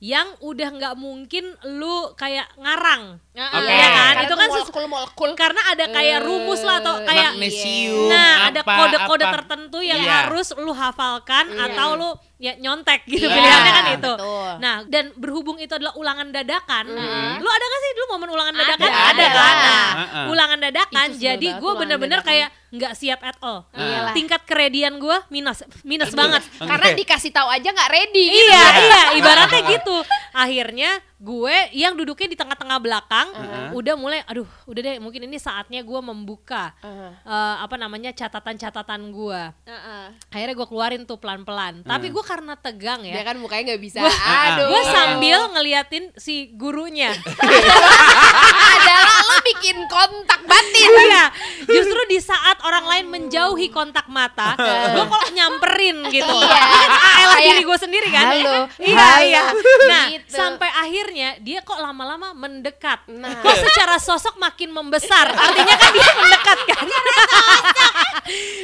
yang 0.00 0.32
udah 0.40 0.68
nggak 0.70 0.94
mungkin 0.96 1.44
lu 1.68 2.16
kayak 2.16 2.48
ngarang. 2.56 3.20
Oke. 3.36 3.68
Ya 3.68 3.88
kan? 3.90 4.14
Karena 4.14 4.24
Itu 4.24 4.34
kan 4.34 4.48
sesu- 4.48 4.56
molekul-molekul. 4.64 5.30
Karena 5.36 5.60
ada 5.68 5.84
kayak 5.86 6.18
rumus 6.24 6.62
lah 6.62 6.80
atau 6.80 6.94
Eh, 6.96 7.04
kayak 7.04 7.30
Magnesium. 7.36 8.08
Nah, 8.08 8.48
ada 8.48 8.60
apa, 8.64 8.74
kode-kode 8.80 9.26
apa. 9.26 9.34
tertentu 9.36 9.78
yang 9.82 10.00
Iya. 10.00 10.24
harus 10.24 10.56
lu 10.56 10.72
hafalkan 10.72 11.52
Iya. 11.52 11.68
atau 11.68 11.88
lu 11.98 12.10
ya 12.40 12.56
nyontek 12.56 13.04
gitu 13.04 13.20
Iya, 13.20 13.36
pilihannya 13.36 13.70
kan 13.70 13.84
itu. 13.92 14.12
betul. 14.16 14.50
Nah, 14.58 14.74
dan 14.88 15.12
berhubung 15.14 15.60
itu 15.60 15.68
adalah 15.70 15.92
ulangan 15.92 16.32
dadakan, 16.32 16.88
Mhm. 16.88 17.36
lu 17.36 17.46
ada 17.46 17.60
gak 17.62 17.80
sih 17.80 17.90
dulu 17.92 18.06
momen 18.10 18.28
ulangan 18.30 18.54
Ada, 18.56 18.64
dadakan? 18.64 18.88
ada 18.88 19.26
kan? 19.28 19.36
lah. 19.36 19.52
Nah, 19.52 19.84
Heeh. 19.94 20.26
ulangan 20.26 20.58
dadakan, 20.58 21.08
Itu 21.10 21.20
jadi 21.20 21.48
gue 21.54 21.72
bener-bener 21.76 22.18
dadakan. 22.18 22.32
kayak 22.32 22.48
nggak 22.70 22.92
siap 22.94 23.20
at 23.20 23.36
all. 23.40 23.68
Iyalah. 23.70 24.14
Tingkat 24.14 24.40
keredian 24.42 24.96
gue 24.96 25.16
minus, 25.28 25.60
minus 25.82 26.10
banget. 26.10 26.40
Karena 26.56 26.96
dikasih 26.96 27.28
tahu 27.28 27.46
aja 27.46 27.68
nggak 27.68 27.90
ready 27.90 28.24
gitu. 28.26 28.46
Iya, 28.46 28.62
iya, 28.80 29.02
ibaratnya 29.14 29.60
gitu. 29.68 29.96
Akhirnya 30.32 30.90
gue 31.20 31.52
yang 31.76 31.92
duduknya 31.92 32.26
di 32.26 32.34
tengah-tengah 32.34 32.80
belakang, 32.80 33.28
Uh-huh. 33.30 33.76
udah 33.76 33.94
mulai, 33.94 34.24
aduh, 34.24 34.48
udah 34.64 34.80
deh, 34.80 34.96
mungkin 34.96 35.20
ini 35.22 35.36
saatnya 35.36 35.80
gue 35.80 36.00
membuka 36.00 36.72
Heeh. 36.80 37.12
eh, 37.22 37.56
apa 37.60 37.76
namanya 37.76 38.08
catatan-catatan 38.10 39.12
gue. 39.12 39.40
Heeh. 39.64 40.04
Akhirnya 40.28 40.54
gue 40.54 40.64
keluarin 40.64 41.04
tuh 41.04 41.16
pelan-pelan. 41.16 41.84
Tapi 41.84 42.08
gue 42.08 42.24
karena 42.24 42.56
tegang 42.56 43.04
Dia 43.04 43.20
ya, 43.20 43.22
kan 43.22 43.36
mukanya 43.36 43.70
nggak 43.70 43.82
bisa. 43.82 44.00
Gua- 44.00 44.16
Aduh. 44.48 44.68
gue 44.72 44.82
sambil 44.88 45.38
ngeliatin 45.52 46.08
si 46.16 46.56
gurunya. 46.56 47.12
adalah 48.80 49.09
lo 49.22 49.36
bikin 49.44 49.76
kontak 49.86 50.40
batin. 50.42 50.88
Iya, 50.90 51.24
justru 51.62 52.00
di 52.06 52.18
saat 52.18 52.58
orang 52.60 52.84
lain 52.84 53.06
menjauhi 53.08 53.68
kontak 53.68 54.06
mata, 54.06 54.54
gue 54.90 55.04
kok 55.04 55.24
nyamperin 55.30 55.96
gitu. 56.08 56.26
Iya. 56.30 56.60
Ah, 56.90 57.16
Kayak, 57.30 57.44
diri 57.46 57.62
gue 57.62 57.78
sendiri 57.78 58.08
kan 58.08 58.24
halo, 58.28 58.56
iya 58.76 59.06
iya 59.22 59.44
nah 59.86 60.04
Gitu. 60.08 60.32
sampai 60.32 60.68
akhirnya 60.68 61.38
dia 61.38 61.60
kok 61.60 61.76
lama-lama 61.76 62.32
mendekat 62.32 63.06
Nah. 63.08 63.38
kok 63.38 63.56
secara 63.60 63.96
sosok 63.96 64.36
makin 64.36 64.70
membesar 64.70 65.30
artinya 65.30 65.74
kan 65.74 65.90
dia 65.90 66.10
mendekat 66.12 66.58
kan 66.66 66.84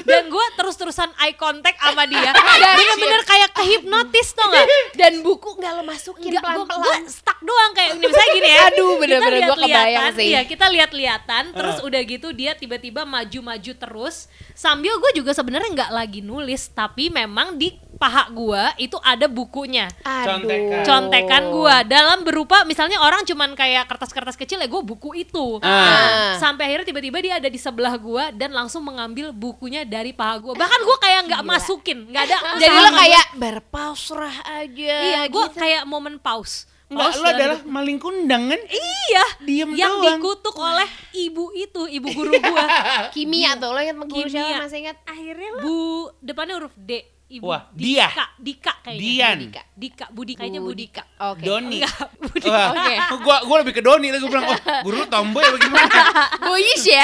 dan 0.03 0.23
gue 0.27 0.47
terus-terusan 0.55 1.11
eye 1.19 1.35
contact 1.35 1.79
sama 1.79 2.05
dia 2.05 2.31
bener-bener 2.31 3.23
kayak 3.25 3.51
kehipnotis 3.53 4.29
tau 4.33 4.49
gak 4.49 4.67
Dan 4.95 5.21
buku 5.21 5.51
nggak 5.53 5.73
lo 5.73 5.83
masukin 5.83 6.31
Enggak, 6.31 6.43
gue 6.47 6.65
pelan-pelan. 6.67 7.03
stuck 7.07 7.39
doang 7.41 7.73
kayak 7.73 7.91
ini 7.95 8.05
misalnya 8.07 8.33
gini 8.33 8.49
ya. 8.49 8.61
Aduh, 8.67 8.93
bener-bener 8.97 9.41
gua 9.45 9.57
kebayang 9.57 9.69
lihat-lihatan, 9.69 10.15
sih. 10.17 10.27
Iya, 10.27 10.41
kita 10.47 10.67
lihat-lihatan, 10.71 11.53
terus 11.53 11.83
udah 11.83 12.00
gitu 12.07 12.31
dia 12.33 12.55
tiba-tiba 12.55 13.05
maju-maju 13.05 13.73
terus. 13.76 14.31
Sambil 14.55 14.97
gue 14.97 15.21
juga 15.21 15.37
sebenarnya 15.37 15.71
nggak 15.75 15.93
lagi 15.93 16.21
nulis, 16.25 16.71
tapi 16.73 17.11
memang 17.12 17.59
di 17.59 17.75
paha 17.97 18.29
gua 18.31 18.76
itu 18.76 18.95
ada 19.00 19.26
bukunya. 19.26 19.88
Aduh. 20.05 20.45
Contekan. 20.45 20.85
Contekan 20.85 21.43
gua 21.50 21.76
dalam 21.83 22.23
berupa 22.23 22.62
misalnya 22.69 23.00
orang 23.00 23.25
cuman 23.25 23.57
kayak 23.57 23.88
kertas-kertas 23.88 24.37
kecil 24.37 24.61
ya 24.61 24.69
gue 24.69 24.83
buku 24.85 25.17
itu. 25.17 25.59
Ah. 25.65 25.73
Ah. 25.73 26.33
Sampai 26.37 26.69
akhirnya 26.71 26.87
tiba-tiba 26.93 27.19
dia 27.25 27.35
ada 27.41 27.49
di 27.49 27.57
sebelah 27.59 27.97
gua 27.97 28.31
dan 28.31 28.53
langsung 28.53 28.85
mengambil 28.85 29.33
bukunya 29.33 29.83
dari 29.83 30.12
paha 30.12 30.37
gua. 30.38 30.55
Bahkan 30.55 30.81
gua 30.85 30.97
kayak 31.00 31.21
nggak 31.33 31.43
masukin, 31.43 31.99
nggak 32.12 32.23
ada. 32.29 32.37
Jadi 32.61 32.76
lo 32.76 32.91
kayak 32.93 33.26
berpausrah 33.37 34.37
aja. 34.61 34.97
Iya, 34.97 35.21
gue 35.33 35.47
gitu. 35.49 35.59
kayak 35.59 35.83
momen 35.88 36.21
pause. 36.21 36.69
Enggak, 36.87 37.02
Pause 37.11 37.19
lu 37.19 37.26
adalah 37.26 37.59
hidup. 37.59 37.66
maling 37.66 37.99
kundang 37.99 38.43
kan? 38.47 38.61
Iya, 38.71 39.25
Diem 39.43 39.71
yang 39.75 39.99
doang. 39.99 40.23
dikutuk 40.23 40.55
oleh 40.55 40.87
ibu 41.19 41.50
itu, 41.50 41.83
ibu 41.90 42.09
guru 42.14 42.31
gua. 42.38 42.64
kimia 43.14 43.59
tuh 43.59 43.75
lo 43.75 43.78
ingat 43.83 43.99
guru 44.07 44.28
siapa 44.31 44.62
masih 44.62 44.87
ingat? 44.87 44.97
Akhirnya 45.02 45.49
lo 45.50 45.61
Bu, 45.66 45.78
depannya 46.23 46.55
huruf 46.62 46.75
D. 46.78 47.02
Ibu 47.26 47.43
Wah, 47.43 47.66
dia. 47.75 48.07
Dika, 48.07 48.26
Dika 48.38 48.73
kayaknya. 48.87 49.02
Dian. 49.02 49.37
Dika, 49.43 49.62
Dika, 49.75 50.07
Budi 50.14 50.38
kayaknya 50.38 50.62
Budika. 50.62 51.02
Oke. 51.26 51.43
Doni. 51.43 51.83
Enggak, 51.83 52.07
Budi. 52.23 52.47
Wah, 52.47 52.71
Oke. 52.71 52.95
gua 53.19 53.37
gua 53.43 53.57
lebih 53.66 53.75
ke 53.75 53.83
Doni 53.83 54.14
lagi 54.14 54.23
gua 54.23 54.31
bilang, 54.31 54.47
"Oh, 54.47 54.59
guru 54.87 55.02
tomboy 55.11 55.43
apa 55.43 55.59
gimana?" 55.59 55.90
Boyish 56.47 56.87
ya. 56.87 57.02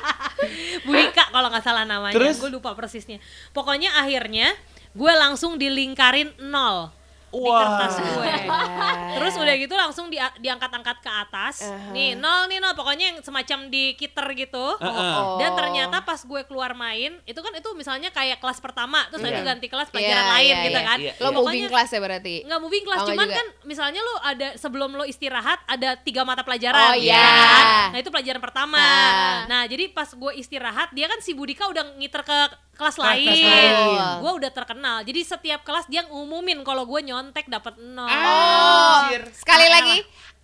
Budika 0.88 1.28
kalau 1.28 1.52
nggak 1.52 1.60
salah 1.60 1.84
namanya. 1.84 2.16
Terus? 2.16 2.40
Gue 2.40 2.48
lupa 2.48 2.72
persisnya. 2.72 3.20
Pokoknya 3.52 3.92
akhirnya 4.00 4.56
gue 4.96 5.12
langsung 5.12 5.60
dilingkarin 5.60 6.32
nol 6.48 6.88
di 7.32 7.38
Wah. 7.40 7.58
kertas 7.78 7.94
gue. 7.96 8.26
Terus 9.16 9.34
udah 9.36 9.54
gitu 9.56 9.74
langsung 9.74 10.06
dia- 10.06 10.34
diangkat-angkat 10.36 10.98
ke 10.98 11.10
atas. 11.10 11.62
Nih 11.90 12.14
nol 12.14 12.46
nih 12.46 12.58
nol. 12.58 12.74
Pokoknya 12.74 13.14
yang 13.14 13.18
semacam 13.20 13.66
dikiter 13.66 14.26
gitu. 14.34 14.66
Heeh. 14.76 15.14
Oh. 15.16 15.38
Dan 15.38 15.54
ternyata 15.54 16.02
pas 16.02 16.18
gue 16.18 16.42
keluar 16.44 16.72
main, 16.72 17.18
itu 17.22 17.36
kan 17.36 17.52
itu 17.52 17.68
misalnya 17.72 18.10
kayak 18.10 18.38
kelas 18.38 18.58
pertama, 18.58 19.06
terus 19.08 19.22
Iya. 19.22 19.30
itu 19.32 19.42
ganti 19.42 19.66
kelas 19.66 19.88
pelajaran 19.88 20.24
Iya, 20.24 20.32
lain 20.32 20.46
iya, 20.50 20.64
gitu 20.64 20.78
iya. 20.78 20.88
kan. 20.88 20.98
Iya, 20.98 21.12
Lo 21.16 21.24
iya. 21.24 21.36
moving 21.36 21.66
kelas 21.68 21.88
ya 21.88 22.00
berarti? 22.00 22.34
Nggak 22.42 22.60
moving 22.60 22.84
kelas, 22.84 23.00
Oh, 23.00 23.08
cuman 23.08 23.26
juga. 23.26 23.36
kan 23.36 23.46
misalnya 23.62 24.00
lo 24.00 24.14
ada 24.20 24.48
sebelum 24.56 24.90
lo 24.92 25.04
istirahat 25.04 25.58
ada 25.64 25.94
tiga 25.96 26.22
mata 26.22 26.42
pelajaran. 26.42 26.92
Oh, 26.92 26.96
iya. 26.96 27.14
kan? 27.20 27.64
Nah 27.90 27.98
itu 27.98 28.10
pelajaran 28.10 28.40
pertama. 28.40 28.78
Ah. 28.78 29.46
Nah 29.46 29.62
jadi 29.64 29.86
pas 29.88 30.10
gue 30.10 30.32
istirahat, 30.34 30.90
dia 30.90 31.06
kan 31.06 31.18
si 31.18 31.30
Budika 31.30 31.66
udah 31.66 31.94
ngiter 31.94 32.22
ke 32.22 32.38
kelas 32.80 32.96
Kelas 32.96 33.12
lain. 33.20 33.28
lain. 33.44 33.72
Gue 34.18 34.32
udah 34.34 34.50
terkenal. 34.50 34.96
Jadi 35.02 35.20
setiap 35.22 35.60
kelas 35.60 35.84
dia 35.84 36.00
ngumumin 36.02 36.64
kalau 36.64 36.82
gue 36.82 37.00
nyontek 37.02 37.44
dapat 37.46 37.76
nol. 37.76 38.08
Oh, 38.08 39.04
Anjir. 39.04 39.28
sekali 39.30 39.68
lagi. 39.68 40.00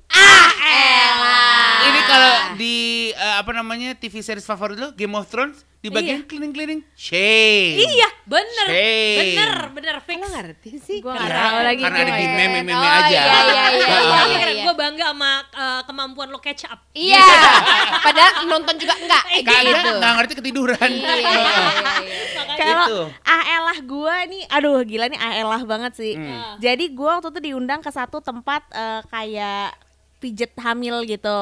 Ah, 0.07 0.51
elah. 0.63 1.75
Ini 1.83 2.01
kalau 2.05 2.33
di 2.55 2.77
eh, 3.11 3.37
apa 3.37 3.51
namanya 3.51 3.91
TV 3.93 4.21
series 4.21 4.45
favorit 4.45 4.77
lo 4.77 4.93
Game 4.93 5.11
of 5.13 5.27
Thrones 5.27 5.67
di 5.77 5.89
bagian 5.89 6.23
cleaning-cleaning 6.23 6.83
shame. 6.95 7.79
Iya, 7.81 8.09
bener, 8.25 8.67
Shame. 8.67 9.19
bener, 9.35 9.51
bener 9.71 9.97
fix. 10.01 10.19
Lo 10.19 10.29
ngerti 10.29 10.71
sih? 10.79 10.99
Gua 10.99 11.11
Ya, 11.13 11.21
nggak 11.21 11.35
tahu 11.37 11.59
lagi 11.61 11.79
karena 11.81 11.99
ada 12.01 12.07
gue. 12.09 12.19
di 12.19 12.27
meme-meme 12.29 12.71
Oh, 12.73 12.83
aja. 12.83 13.07
iya, 13.07 13.23
iya, 13.23 13.35
iya, 13.35 13.67
iya, 13.67 13.87
iya, 14.27 14.47
iya. 14.49 14.63
Gue 14.63 14.75
bangga 14.75 15.07
sama 15.11 15.31
uh, 15.53 15.81
kemampuan 15.83 16.29
lo 16.29 16.39
catch 16.39 16.67
up. 16.67 16.81
Iya. 16.93 17.23
Padahal 18.07 18.47
nonton 18.47 18.75
juga 18.77 18.95
enggak. 18.97 19.23
Kagak 19.43 19.61
gitu. 19.65 19.91
nggak 19.97 20.13
ngerti 20.17 20.33
ketiduran. 20.35 20.89
Iya, 20.89 21.13
iya, 21.13 21.31
iya, 21.35 21.51
iya. 21.99 22.26
Kalau 22.57 22.87
Itu. 22.89 23.03
ah 23.23 23.43
elah 23.47 23.79
gue 23.79 24.17
nih, 24.33 24.43
aduh 24.49 24.81
gila 24.83 25.07
nih 25.07 25.21
ah 25.21 25.33
elah 25.37 25.63
banget 25.63 25.93
sih. 25.95 26.15
Hmm. 26.17 26.57
Jadi 26.59 26.91
gue 26.91 27.07
waktu 27.09 27.29
itu 27.31 27.41
diundang 27.53 27.81
ke 27.85 27.91
satu 27.93 28.25
tempat 28.25 28.65
eh, 28.73 29.01
kayak 29.13 29.77
pijet 30.17 30.53
hamil 30.57 31.05
gitu. 31.05 31.41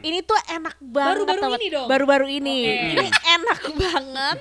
Ini 0.00 0.24
tuh 0.24 0.38
enak 0.48 0.76
banget. 0.80 1.28
Baru-baru 1.28 1.50
ini 1.54 1.66
dong? 1.68 1.86
Baru-baru 1.86 2.26
ini. 2.26 2.58
Oke. 2.64 2.92
Ini 2.96 3.08
enak 3.36 3.60
banget. 3.76 4.38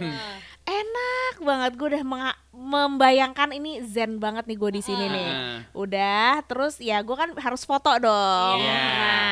enak 0.67 1.35
banget 1.39 1.71
gue 1.79 1.87
udah 1.95 2.03
membayangkan 2.51 3.55
ini 3.55 3.79
zen 3.87 4.19
banget 4.19 4.43
nih 4.51 4.57
gue 4.59 4.71
di 4.75 4.81
sini 4.83 5.05
nih. 5.07 5.27
Ah. 5.31 5.59
Udah, 5.71 6.43
terus 6.43 6.75
ya 6.83 6.99
gue 6.99 7.15
kan 7.15 7.31
harus 7.39 7.63
foto 7.63 7.87
dong. 7.95 8.59
Iya. 8.59 8.83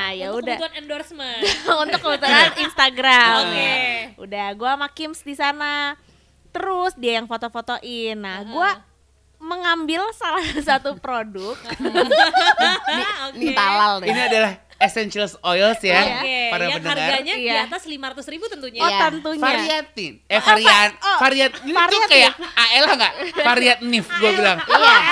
Nah, 0.06 0.10
ya 0.16 0.28
Untuk 0.32 0.48
udah. 0.48 0.58
kebutuhan 0.62 0.74
endorsement. 0.80 1.42
untuk 1.84 2.00
kebetulan 2.00 2.52
Instagram. 2.56 3.36
Oke. 3.42 3.74
Udah, 4.22 4.48
gua 4.56 4.70
sama 4.80 4.88
Kims 4.94 5.20
di 5.26 5.36
sana. 5.36 6.00
Terus 6.56 6.96
dia 6.96 7.20
yang 7.20 7.28
foto-fotoin. 7.28 8.16
Nah, 8.16 8.48
gua 8.48 8.80
mengambil 9.36 10.08
salah 10.16 10.40
satu 10.58 10.96
produk. 10.96 11.60
Ini 13.36 13.52
talal 13.52 14.00
deh. 14.00 14.08
Ini 14.08 14.22
adalah 14.26 14.52
essentials 14.76 15.40
oils 15.40 15.80
ya 15.80 16.20
Oke, 16.20 16.40
para 16.52 16.64
yang 16.66 16.78
pendengar. 16.78 17.00
harganya 17.16 17.34
di 17.34 17.48
Iya. 17.48 17.64
atas 17.64 17.84
500 17.86 18.28
ribu 18.28 18.46
tentunya. 18.48 18.80
Oh, 18.80 18.90
Iya. 18.90 19.00
tentunya. 19.08 19.40
Variatin, 19.42 20.14
eh 20.22 20.42
varian, 20.42 20.90
oh, 21.00 21.15
variat 21.18 21.52
ini 21.60 21.74
tuh 21.74 22.02
kayak 22.06 22.34
AL 22.54 22.86
nggak? 22.92 23.14
Variatif 23.38 24.04
gue 24.12 24.32
bilang, 24.32 24.58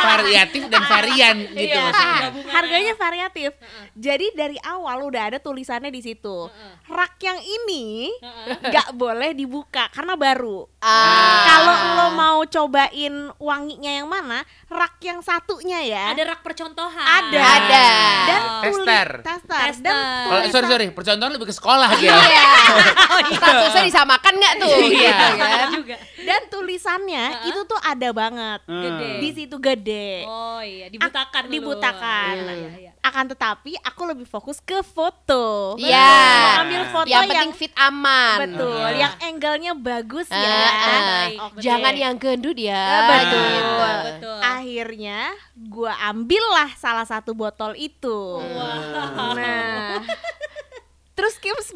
variatif 0.03 0.62
dan 0.67 0.81
varian 0.83 1.36
gitu 1.45 1.69
Iya, 1.69 1.83
maksudnya. 1.86 2.29
Harganya 2.50 2.93
variatif. 2.93 3.51
Jadi 3.93 4.25
dari 4.33 4.57
awal 4.60 5.05
udah 5.05 5.24
ada 5.27 5.38
tulisannya 5.38 5.88
di 5.88 6.01
situ. 6.01 6.50
Rak 6.86 7.15
yang 7.19 7.39
ini 7.39 8.12
nggak 8.60 8.93
boleh 8.93 9.31
dibuka 9.31 9.89
karena 9.89 10.13
baru. 10.13 10.65
Ah. 10.77 11.45
Kalau 11.45 11.75
lo 11.93 12.07
mau 12.12 12.39
cobain 12.43 13.13
wanginya 13.38 13.91
yang 13.93 14.07
mana, 14.07 14.41
rak 14.67 15.00
yang 15.00 15.19
satunya 15.19 15.79
ya. 15.81 16.03
Ada 16.12 16.24
rak 16.27 16.41
percontohan. 16.41 17.24
Ada. 17.24 17.39
Ada. 17.39 17.86
Dan 18.24 18.41
Tester. 18.62 19.07
tuli- 19.13 19.24
tester. 19.24 19.53
Dan 19.53 19.63
Tester. 19.63 19.93
Kalau 19.93 20.39
tulisan- 20.39 20.51
sorry 20.53 20.67
sorry, 20.67 20.86
percontohan 20.89 21.31
lebih 21.31 21.48
ke 21.48 21.55
sekolah 21.55 21.89
gitu. 21.95 22.12
Iya. 22.12 22.43
Statusnya 23.39 23.83
disamakan 23.86 24.33
nggak 24.33 24.53
tuh? 24.60 24.75
Iya. 24.83 25.17
Gitu 25.29 25.38
kan? 25.39 25.67
juga. 25.72 25.92
Dan 26.19 26.41
tulisannya 26.47 27.25
itu 27.50 27.59
tuh 27.63 27.79
ada 27.79 28.09
banget. 28.09 28.59
Gede. 28.63 29.09
Di 29.17 29.29
situ 29.31 29.55
gede. 29.57 30.23
Oh 30.23 30.59
iya, 30.59 30.88
dibutakan 30.88 31.19
Ak- 31.35 31.43
dulu. 31.43 31.53
dibutakan. 31.53 32.33
Iya, 32.35 32.53
iya, 32.53 32.71
iya. 32.79 32.91
Akan 33.00 33.27
tetapi 33.27 33.75
aku 33.77 34.01
lebih 34.05 34.23
fokus 34.23 34.57
ke 34.57 34.79
foto. 34.81 35.75
Iya. 35.75 36.07
Mau 36.55 36.63
ambil 36.63 36.83
foto 36.88 37.05
Yang 37.05 37.19
yang, 37.19 37.29
penting 37.29 37.51
fit 37.53 37.73
aman. 37.75 38.38
betul, 38.41 38.79
Ah. 38.79 38.91
yang 38.93 39.13
angle-nya 39.21 39.71
bagus 39.73 40.27
Ah, 40.27 40.39
ya. 40.39 40.55
Baik, 40.73 41.38
Oke. 41.41 41.59
Jangan 41.59 41.93
yang 41.93 42.15
gendut 42.15 42.55
ya. 42.55 42.79
Ah, 42.79 43.03
betul. 43.12 43.43
gitu. 43.43 43.75
Betul. 44.05 44.39
Akhirnya 44.39 45.19
gua 45.53 45.93
ambillah 46.01 46.71
salah 46.73 47.03
satu 47.03 47.31
botol 47.33 47.75
itu. 47.75 48.39
Wow. 48.39 49.35
Nah. 49.35 50.00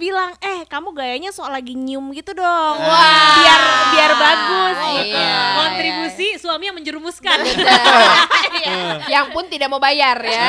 Bilang, 0.07 0.31
"Eh, 0.39 0.63
kamu 0.63 0.95
gayanya 0.95 1.29
soal 1.29 1.51
lagi 1.51 1.75
nyium 1.75 2.15
gitu 2.15 2.31
dong." 2.31 2.77
Wah. 2.79 3.35
Biar 3.35 3.61
biar 3.91 4.11
bagus 4.15 4.77
Iya. 4.79 4.91
gitu. 4.95 5.19
Kontribusi 5.57 6.27
suami 6.37 6.63
yang 6.65 6.77
menjerumuskan. 6.79 7.43
yang 9.13 9.27
pun 9.29 9.51
tidak 9.51 9.67
mau 9.67 9.77
bayar 9.77 10.15
ya. 10.23 10.47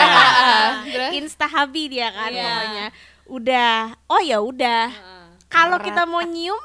Terus? 0.87 1.11
Insta 1.13 1.47
habi 1.47 1.91
dia 1.91 2.09
kan 2.09 2.31
Iya. 2.31 2.47
pokoknya. 2.47 2.87
Udah, 3.27 3.77
oh 4.07 4.23
ya 4.23 4.39
udah. 4.39 4.95
Kalau 5.49 5.83
kita 5.83 6.07
mau 6.07 6.23
nyium, 6.23 6.57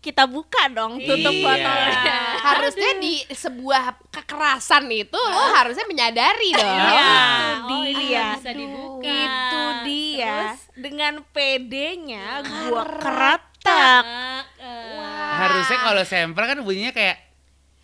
kita 0.00 0.26
buka 0.26 0.66
dong 0.68 0.98
tutup 0.98 1.30
Iya. 1.30 1.44
botolnya. 1.46 2.18
Harusnya 2.40 2.90
di 2.98 3.14
sebuah 3.28 3.82
kekerasan 4.08 4.88
itu 4.88 5.14
lo 5.16 5.44
harusnya 5.52 5.84
menyadari 5.84 6.50
dong. 6.56 6.64
Iya. 6.64 7.12
Itu 7.60 7.74
Oh, 7.76 7.82
ini 7.84 8.04
dia. 8.08 8.26
bisa 8.34 8.50
dibuka. 8.50 9.06
Itu 9.06 9.62
dia. 9.84 10.34
Terus? 10.56 10.60
Dengan 10.74 11.12
PD-nya 11.28 12.24
gua 12.42 12.82
keretak. 12.88 14.04
Ah, 14.04 14.42
eh. 14.58 15.32
Harusnya 15.36 15.78
kalau 15.80 16.02
sampel 16.02 16.44
kan 16.44 16.58
bunyinya 16.60 16.92
kayak 16.92 17.16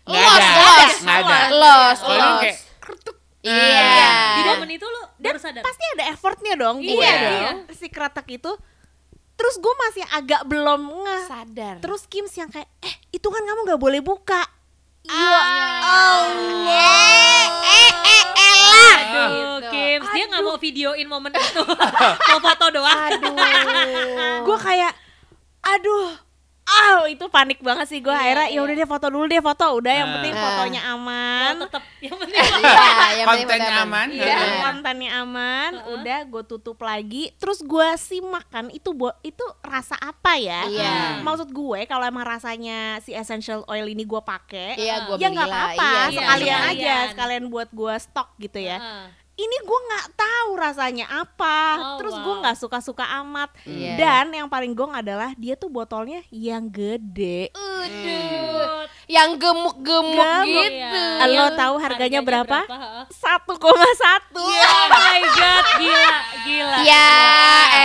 nggak 0.07 0.23
Los, 0.23 0.39
ada, 0.39 0.51
los, 0.55 0.95
nggak 1.03 1.17
ada. 1.19 1.37
Los, 1.51 1.99
los. 2.01 2.39
kayak 2.41 2.57
Iya. 3.47 4.11
Di 4.35 4.41
momen 4.43 4.69
itu 4.71 4.83
lu 4.83 5.03
baru 5.19 5.39
sadar. 5.39 5.63
Pasti 5.63 5.83
ada 5.95 6.11
effortnya 6.11 6.53
dong 6.59 6.83
Iya 6.83 6.91
gue 6.91 7.11
dong. 7.23 7.57
Si 7.71 7.87
keretak 7.87 8.27
itu. 8.27 8.51
Terus 9.37 9.55
gue 9.55 9.73
masih 9.79 10.03
agak 10.11 10.41
belum 10.43 10.81
ngeh. 10.81 11.23
sadar. 11.25 11.75
Terus 11.77 12.03
Kims 12.05 12.33
yang 12.33 12.49
kayak, 12.49 12.65
eh 12.81 12.95
itu 13.11 13.23
kan 13.23 13.39
kamu 13.39 13.63
gak 13.67 13.77
boleh 13.77 14.01
buka. 14.01 14.41
Ya 15.03 15.37
Allah. 15.79 17.47
Eh, 17.63 17.91
eh, 18.03 18.23
elah. 18.35 18.97
Aduh, 18.97 19.29
Gitu. 19.57 19.69
Kim, 19.69 20.01
dia 20.05 20.25
nggak 20.27 20.43
mau 20.43 20.57
videoin 20.57 21.07
momen 21.07 21.31
itu, 21.31 21.63
mau 22.29 22.39
foto 22.39 22.65
doang. 22.69 22.97
Aduh. 23.07 23.33
Gue 24.43 24.57
kayak, 24.57 24.93
aduh, 25.61 26.11
ah 26.65 27.06
itu 27.17 27.25
panik 27.27 27.59
banget 27.59 27.87
sih 27.87 27.97
gue 27.97 28.07
Iya, 28.07 28.21
akhirnya 28.21 28.45
ya 28.45 28.53
iya. 28.53 28.59
udah 28.61 28.73
deh 28.75 28.87
foto 28.87 29.05
dulu 29.09 29.25
deh 29.25 29.41
foto 29.41 29.65
udah 29.73 29.91
yang 29.91 30.07
Ah. 30.07 30.13
penting 30.15 30.33
Ah. 30.33 30.41
fotonya 30.41 30.81
Oh, 30.83 30.93
aman 30.95 31.53
tetap 31.59 31.83
yang 32.05 32.15
penting 32.15 32.37
Iya, 32.37 32.47
yang 33.11 33.27
penting 33.27 33.47
Kontennya 33.47 33.73
aman. 33.81 34.07
Iya. 34.09 34.25
Heeh. 34.29 34.59
kontennya 34.61 35.11
aman 35.19 35.71
udah 35.89 36.19
gue 36.23 36.43
tutup 36.45 36.77
lagi 36.79 37.23
terus 37.35 37.59
gue 37.59 37.87
simak 37.97 38.45
kan 38.47 38.69
itu 38.69 38.89
itu 39.21 39.45
rasa 39.59 39.97
apa 39.97 40.37
ya 40.37 40.61
Iya. 40.63 40.95
maksud 41.19 41.49
gue 41.49 41.79
kalau 41.85 42.03
emang 42.03 42.23
rasanya 42.23 43.01
si 43.01 43.11
essential 43.11 43.65
oil 43.65 43.85
ini 43.85 44.03
gue 44.03 44.21
pakai 44.21 44.77
Iya, 44.77 44.95
gua 45.03 45.15
ya 45.17 45.27
nggak 45.27 45.47
apa-apa 45.47 45.81
Iya, 45.83 46.01
sekalian 46.13 46.37
iya. 46.39 46.57
aja 46.61 46.69
Sekalian. 46.69 47.07
sekalian 47.09 47.43
buat 47.47 47.69
gue 47.69 47.93
stok 47.97 48.29
gitu 48.37 48.59
ya 48.59 48.77
Heeh. 48.77 49.05
Ini 49.37 49.57
gue 49.59 49.79
nggak 49.85 50.07
tahu 50.13 50.49
rasanya 50.55 51.05
apa 51.07 51.59
Oh, 51.77 51.97
terus 51.97 52.13
wow. 52.13 52.23
gue 52.23 52.35
nggak 52.41 52.57
suka-suka 52.57 53.05
amat 53.21 53.53
Iya. 53.63 53.93
dan 53.95 54.25
yang 54.31 54.47
paling 54.47 54.73
gong 54.73 54.91
adalah 54.91 55.31
dia 55.33 55.53
tuh 55.53 55.69
botolnya 55.69 56.25
yang 56.29 56.65
gede 56.67 57.53
Aduh. 57.53 58.89
Yang 59.07 59.39
gemuk-gemuk 59.39 60.19
Gemuk. 60.43 60.67
gitu. 60.67 60.99
Iya. 60.99 61.31
Lo 61.31 61.47
tahu 61.55 61.75
harganya 61.77 62.19
berapa? 62.19 62.59
Heeh. 62.61 63.03
1,1 63.07 63.55
Oh 64.35 64.85
my 64.89 65.21
god, 65.31 65.65
gila, 65.79 66.11
gila. 66.43 66.77
Ya, 66.83 67.07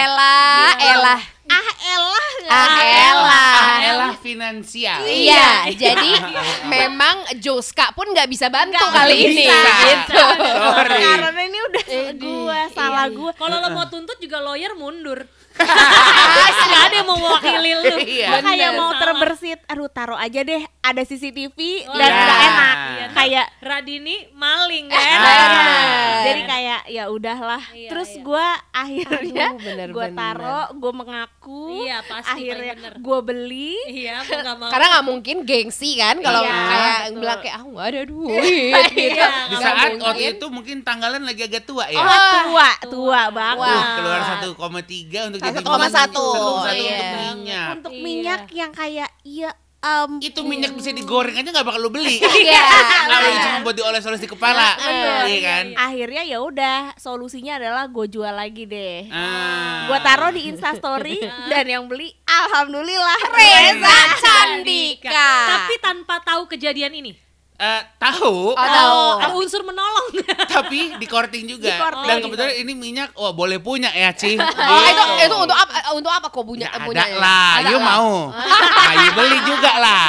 elah, 0.02 0.73
elah. 0.82 1.21
Ah 1.54 1.68
elah 1.87 2.26
Ah, 2.44 2.78
elah. 2.82 3.54
Ah, 3.54 3.76
elah 3.82 4.14
finansial. 4.18 5.00
Iya, 5.02 5.71
jadi 5.73 6.11
memang 6.75 7.38
Joska 7.38 7.92
pun 7.92 8.04
nggak 8.06 8.26
bisa 8.26 8.49
bantu 8.49 8.76
Nggak 8.76 8.92
kali 8.92 9.16
ini, 9.23 9.47
bisa. 9.47 9.61
gitu. 9.87 10.21
Sorry. 10.42 11.00
karena 11.00 11.40
ini 11.40 11.59
udah 11.62 11.85
Eh, 11.87 12.09
gue 12.12 12.28
iya, 12.59 12.68
salah 12.68 13.06
iya. 13.06 13.14
gue 13.14 13.30
Kalau 13.32 13.56
lo 13.56 13.68
mau 13.71 13.87
tuntut 13.87 14.18
juga 14.18 14.37
lawyer 14.38 14.75
mundur. 14.75 15.25
Gak 16.73 16.82
ada 16.82 16.97
yang 16.97 17.06
mau 17.06 17.18
mewakili 17.18 17.73
lu. 17.75 17.94
Iya. 18.00 18.28
Gua 18.28 18.40
kayak 18.42 18.71
mau 18.75 18.90
terbersit 18.94 19.61
aduh 19.64 19.87
taruh 19.87 20.16
aja 20.16 20.40
deh 20.40 20.62
ada 20.80 21.02
CCTV 21.02 21.59
Oh, 21.85 21.94
dan 21.94 22.09
iya. 22.09 22.18
nggak 22.18 22.40
enak 22.42 22.76
Iya. 22.82 23.06
kayak 23.12 23.47
Radini 23.61 24.16
maling 24.32 24.87
kan? 24.87 24.99
Bener. 24.99 26.21
jadi 26.23 26.42
kayak 26.44 26.80
ya 26.88 27.04
udahlah 27.09 27.62
Iya, 27.71 27.88
terus 27.88 28.11
iya. 28.11 28.23
gue 28.23 28.47
akhirnya 28.73 29.47
gue 29.88 30.06
taruh 30.12 30.66
gue 30.73 30.92
mengaku 30.92 31.62
Iya, 31.82 31.99
pasti, 32.02 32.30
akhirnya 32.32 32.73
gue 32.94 33.18
beli 33.23 33.75
Iya, 33.87 34.14
mau 34.23 34.38
gak 34.40 34.56
mau. 34.56 34.68
Karena 34.68 34.87
nggak 34.90 35.06
mungkin 35.06 35.37
gengsi 35.42 35.90
kan 35.97 36.16
kalau 36.18 36.42
Iya, 36.42 36.52
kayak 36.52 36.97
betul. 37.04 37.21
bilang 37.21 37.38
kayak 37.38 37.56
aku 37.56 37.68
nggak 37.71 37.88
ada 37.88 38.02
duit 38.11 38.42
gitu. 38.90 39.12
Iya, 39.12 39.28
Di 39.44 39.56
saat 39.56 39.90
waktu 39.94 40.23
itu 40.32 40.47
mungkin 40.49 40.76
tanggalan 40.80 41.23
lagi 41.23 41.42
agak 41.42 41.62
tua 41.62 41.85
ya. 41.87 41.99
oh, 41.99 42.40
tua 42.44 42.71
tua 42.82 43.23
banget 43.30 43.61
Tuh, 43.62 43.78
Wah. 43.78 43.94
keluar 43.94 44.21
1,3 44.23 45.28
untuk 45.28 45.40
1,1. 45.54 45.62
minyak. 45.62 45.92
1,1 45.92 46.75
Iya. 46.75 46.97
untuk 46.97 47.09
minyak. 47.12 47.68
untuk 47.75 47.92
Iya. 47.92 48.02
minyak 48.02 48.42
yang 48.50 48.73
kayak 48.73 49.11
ya 49.23 49.50
um, 49.80 50.11
Itu 50.18 50.40
minyak 50.42 50.73
bisa 50.73 50.90
digoreng 50.90 51.35
aja 51.35 51.49
nggak 51.49 51.64
bakal 51.64 51.80
lu 51.80 51.90
beli. 51.90 52.23
Iya. 52.42 52.62
Kalau 53.04 53.28
cuma 53.37 53.59
buat 53.62 53.75
dioles-oles 53.75 54.18
di 54.18 54.28
kepala. 54.28 54.78
Iya 55.23 55.38
kan? 55.40 55.64
akhirnya 55.75 56.23
ya 56.25 56.38
udah 56.38 56.78
solusinya 56.97 57.56
adalah 57.56 57.87
gue 57.87 58.06
jual 58.06 58.30
lagi 58.30 58.64
deh 58.64 59.06
Ah. 59.09 59.87
gue 59.87 59.99
taruh 60.00 60.30
di 60.30 60.47
instastory 60.47 61.18
dan 61.50 61.64
yang 61.64 61.85
beli 61.85 62.11
alhamdulillah 62.25 63.18
Reza 63.28 63.99
Candika. 64.18 65.26
Tapi 65.59 65.75
tanpa 65.78 66.18
tahu 66.21 66.47
kejadian 66.47 66.94
ini. 66.94 67.12
Eh, 67.54 67.82
tahu, 67.97 68.50
Oh, 68.50 68.59
tahu. 68.59 68.90
Oh, 68.90 69.14
ada 69.18 69.35
unsur 69.35 69.62
menolong. 69.62 70.18
tapi 70.50 70.97
di 70.97 71.06
korting 71.06 71.47
juga. 71.47 71.64
Di 71.64 71.75
korting. 71.75 72.04
Dan 72.04 72.16
Oh, 72.16 72.23
kebetulan 72.26 72.54
ini 72.59 72.73
minyak, 72.73 73.14
wah 73.14 73.30
boleh 73.30 73.59
punya 73.59 73.87
ya, 73.88 74.11
Ci. 74.11 74.35
Oh, 74.73 74.82
itu 74.82 75.02
itu 75.23 75.37
untuk 75.38 75.54
apa? 75.54 75.71
eh, 75.80 75.92
Untuk 75.92 76.11
apa 76.11 76.26
kok 76.26 76.42
punya 76.42 76.66
Ya, 76.66 76.80
punya? 76.80 77.04
ada 77.04 77.14
lah, 77.14 77.50
Ada 77.56 77.68
you 77.68 77.78
lah. 77.78 77.87
mau. 77.87 78.12
Ayo 78.90 79.09
beli 79.14 79.38
juga 79.44 79.73
lah. 79.78 80.06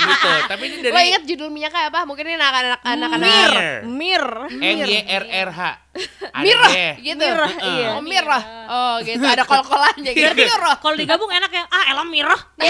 gitu. 0.00 0.32
Tapi 0.46 0.62
ini 0.64 0.76
dari 0.80 0.92
Lo 0.92 1.00
inget 1.02 1.22
judul 1.26 1.48
minyaknya 1.50 1.90
apa? 1.90 1.98
Mungkin 2.04 2.24
ini 2.24 2.36
anak-anak 2.36 2.80
anak-anak 2.80 3.28
Mir. 3.28 3.52
mir 3.84 4.24
M 4.48 4.78
Y 4.80 4.94
R 5.02 5.24
R 5.26 5.50
H. 5.50 5.60
Ada 6.30 6.40
Mirah 6.40 6.70
deh. 6.70 6.94
gitu. 7.02 7.20
Mirah, 7.20 7.52
iya. 7.60 7.88
Oh, 7.90 8.00
mirah. 8.00 8.42
Oh, 8.66 8.94
gitu. 9.02 9.20
Ada 9.20 9.42
kol-kolannya 9.42 10.10
gitu. 10.14 10.32
Mirah. 10.32 10.78
Kalau 10.78 10.94
digabung 10.94 11.28
enak 11.28 11.50
ya. 11.50 11.64
Ah, 11.66 11.84
elah 11.90 12.06
mirah. 12.06 12.40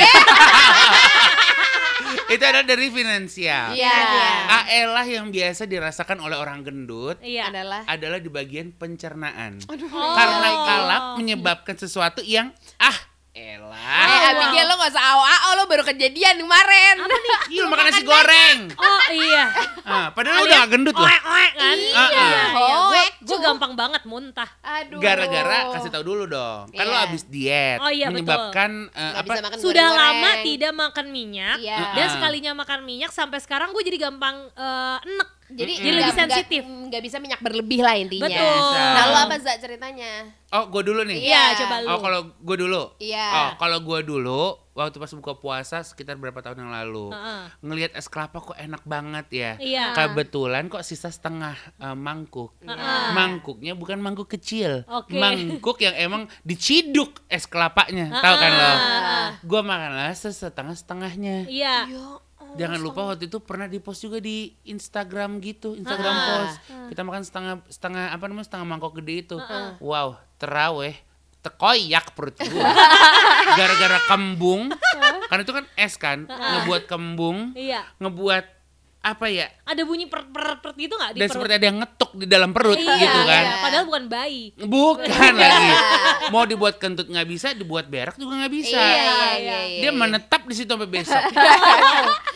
Itu 2.30 2.42
ada 2.42 2.62
dari 2.62 2.88
finansial. 2.88 3.74
Iya, 3.74 3.90
iya. 3.90 4.30
Aelah 4.64 5.04
yang 5.04 5.28
biasa 5.28 5.66
dirasakan 5.66 6.18
oleh 6.20 6.34
orang 6.34 6.62
gendut 6.62 7.18
Iya. 7.20 7.50
Adalah 7.50 7.82
adalah 7.86 8.18
di 8.18 8.30
bagian 8.30 8.72
pencernaan. 8.72 9.60
Oh. 9.66 9.76
Karena 10.14 10.48
kalap 10.64 11.02
menyebabkan 11.16 11.76
sesuatu 11.76 12.22
yang 12.22 12.50
ah 12.78 12.96
Eh, 13.30 13.54
elah. 13.54 14.26
Abigail 14.26 14.66
lo 14.66 14.74
gak 14.74 14.90
usah 14.90 15.04
AO 15.06 15.48
lo 15.54 15.62
baru 15.64 15.86
kejadian 15.86 16.34
kemarin. 16.34 16.98
Iya 17.46 17.62
lu 17.62 17.70
makan 17.70 17.84
nasi 17.86 18.02
goreng. 18.02 18.58
Oh 18.74 19.00
iya. 19.08 19.44
Ah, 19.86 20.10
padahal 20.10 20.42
lu 20.42 20.50
udah 20.50 20.58
gak 20.60 20.68
gendut 20.68 20.92
loh. 20.92 21.06
Oek-oek 21.06 21.52
kan. 21.54 21.76
Iya. 21.78 22.04
Iya, 22.10 22.42
Oh, 22.58 22.90
Gue 22.90 22.99
ecu. 23.34 23.44
gampang 23.44 23.72
banget 23.74 24.02
muntah. 24.02 24.50
Aduh. 24.60 24.98
Gara-gara 24.98 25.58
kasih 25.70 25.90
tahu 25.90 26.04
dulu 26.04 26.24
dong. 26.26 26.66
Kan 26.68 26.84
lu 26.84 26.92
Iya. 26.92 27.06
abis 27.06 27.22
diet 27.26 27.78
Oh, 27.78 27.86
iya, 27.88 28.06
betul. 28.06 28.14
menyebabkan 28.18 28.70
Nggak 28.88 29.14
apa? 29.14 29.28
bisa 29.28 29.42
makan 29.42 29.58
Sudah 29.58 29.86
goreng-goreng. 29.86 30.16
lama 30.16 30.30
tidak 30.42 30.72
makan 30.74 31.06
minyak 31.08 31.56
Iya. 31.58 31.78
dan 31.92 32.06
sekalinya 32.10 32.52
makan 32.54 32.80
minyak 32.82 33.10
sampai 33.10 33.38
sekarang 33.38 33.70
gue 33.70 33.82
jadi 33.82 33.98
gampang 34.00 34.36
eh, 34.50 34.98
enek. 35.04 35.28
Jadi 35.50 35.72
Jadi 35.74 35.88
lebih 35.90 36.00
nggak- 36.00 36.16
sensitif. 36.16 36.62
nggak- 36.62 37.02
bisa 37.02 37.16
minyak 37.18 37.40
berlebih 37.40 37.80
lah 37.80 37.94
intinya. 37.94 38.26
Betul. 38.26 38.74
Nah, 38.74 39.04
lo 39.04 39.18
apa 39.24 39.36
Za 39.38 39.52
ceritanya? 39.56 40.12
Oh, 40.50 40.66
gue 40.66 40.82
dulu 40.82 41.00
nih. 41.02 41.18
Iya. 41.22 41.42
Coba 41.56 41.76
lu. 41.78 41.88
Oh, 41.88 41.98
kalau 41.98 42.20
gue 42.34 42.56
dulu. 42.58 42.82
Iya. 42.98 43.26
Oh, 43.30 43.50
kalau 43.56 43.78
gue 43.80 43.98
dulu 44.02 44.42
waktu 44.72 44.96
pas 44.96 45.12
buka 45.12 45.34
puasa 45.34 45.80
sekitar 45.80 46.16
berapa 46.16 46.38
tahun 46.38 46.60
yang 46.60 46.72
lalu. 46.72 47.10
Heeh. 47.10 47.42
Ngelihat 47.60 47.92
es 47.94 48.06
kelapa 48.06 48.40
kok 48.40 48.56
enak 48.56 48.82
banget 48.82 49.26
ya. 49.30 49.50
Iya. 49.56 49.84
Kebetulan 49.92 50.66
kok 50.66 50.82
sisa 50.82 51.08
setengah 51.08 51.54
eh, 51.76 51.94
mangkuk. 51.94 52.54
Heeh. 52.60 53.06
Mangkuknya 53.12 53.72
bukan 53.72 53.98
mangkuk 53.98 54.26
kecil. 54.28 54.82
Oke. 54.86 55.14
Mangkuk 55.14 55.78
yang 55.78 55.94
emang 55.94 56.22
diciduk 56.42 57.22
es 57.26 57.46
kelapanya. 57.46 58.10
Tahu 58.12 58.34
kan 58.36 58.52
lo? 58.52 58.72
Heeh. 58.72 59.26
Gue 59.42 59.60
makanlah 59.60 60.10
setengah-setengahnya. 60.12 61.46
Iya. 61.46 61.86
Jangan 62.52 62.78
lupa 62.78 63.00
waktu 63.06 63.26
itu 63.26 63.38
pernah 63.38 63.66
di-post 63.66 64.00
juga 64.00 64.18
di 64.18 64.54
Instagram 64.64 65.38
gitu, 65.38 65.74
Instagram 65.74 66.10
Ah. 66.10 66.24
post. 66.26 66.56
Kita 66.88 67.02
makan 67.02 67.22
setengah 67.22 67.54
setengah 67.66 68.04
apa 68.10 68.24
namanya? 68.24 68.46
setengah 68.46 68.66
mangkok 68.66 68.96
gede 68.96 69.14
itu. 69.24 69.36
Wow, 69.78 70.18
teraweh 70.36 70.98
tekoyak 71.40 72.12
perut 72.12 72.36
gua. 72.36 72.68
Gara-gara 73.58 73.98
kembung. 74.06 74.68
Karena 75.26 75.40
itu 75.40 75.54
kan 75.54 75.64
es 75.74 75.94
kan, 75.96 76.28
ngebuat 76.28 76.84
kembung, 76.84 77.56
Iya. 77.56 77.86
ngebuat 77.96 78.44
apa 79.00 79.26
ya? 79.26 79.48
Ada 79.64 79.80
bunyi 79.80 80.04
per 80.04 80.28
per 80.28 80.60
per 80.60 80.70
gitu 80.74 80.92
nggak 80.92 81.12
di 81.12 81.18
Dan 81.18 81.24
perut? 81.24 81.34
seperti 81.34 81.52
ada 81.54 81.66
yang 81.66 81.78
ngetuk 81.80 82.10
di 82.12 82.26
dalam 82.26 82.50
perut 82.52 82.76
iya, 82.76 82.96
gitu 82.98 83.20
kan. 83.22 83.42
iya. 83.42 83.56
Padahal 83.58 83.84
bukan 83.86 84.04
bayi. 84.06 84.42
Bukan 84.54 85.08
lagi. 85.34 85.68
Mau 86.28 86.44
dibuat 86.44 86.76
kentut 86.76 87.06
nggak 87.06 87.24
bisa, 87.24 87.52
dibuat 87.52 87.86
berak 87.86 88.14
juga 88.14 88.36
nggak 88.38 88.52
bisa. 88.52 88.76
Iya, 88.76 88.84
iya, 88.84 89.08
iya, 89.08 89.58
iya. 89.66 89.80
Dia 89.80 89.90
menetap 89.90 90.44
di 90.44 90.52
situ 90.52 90.68
sampai 90.68 90.84
besok. 90.86 91.16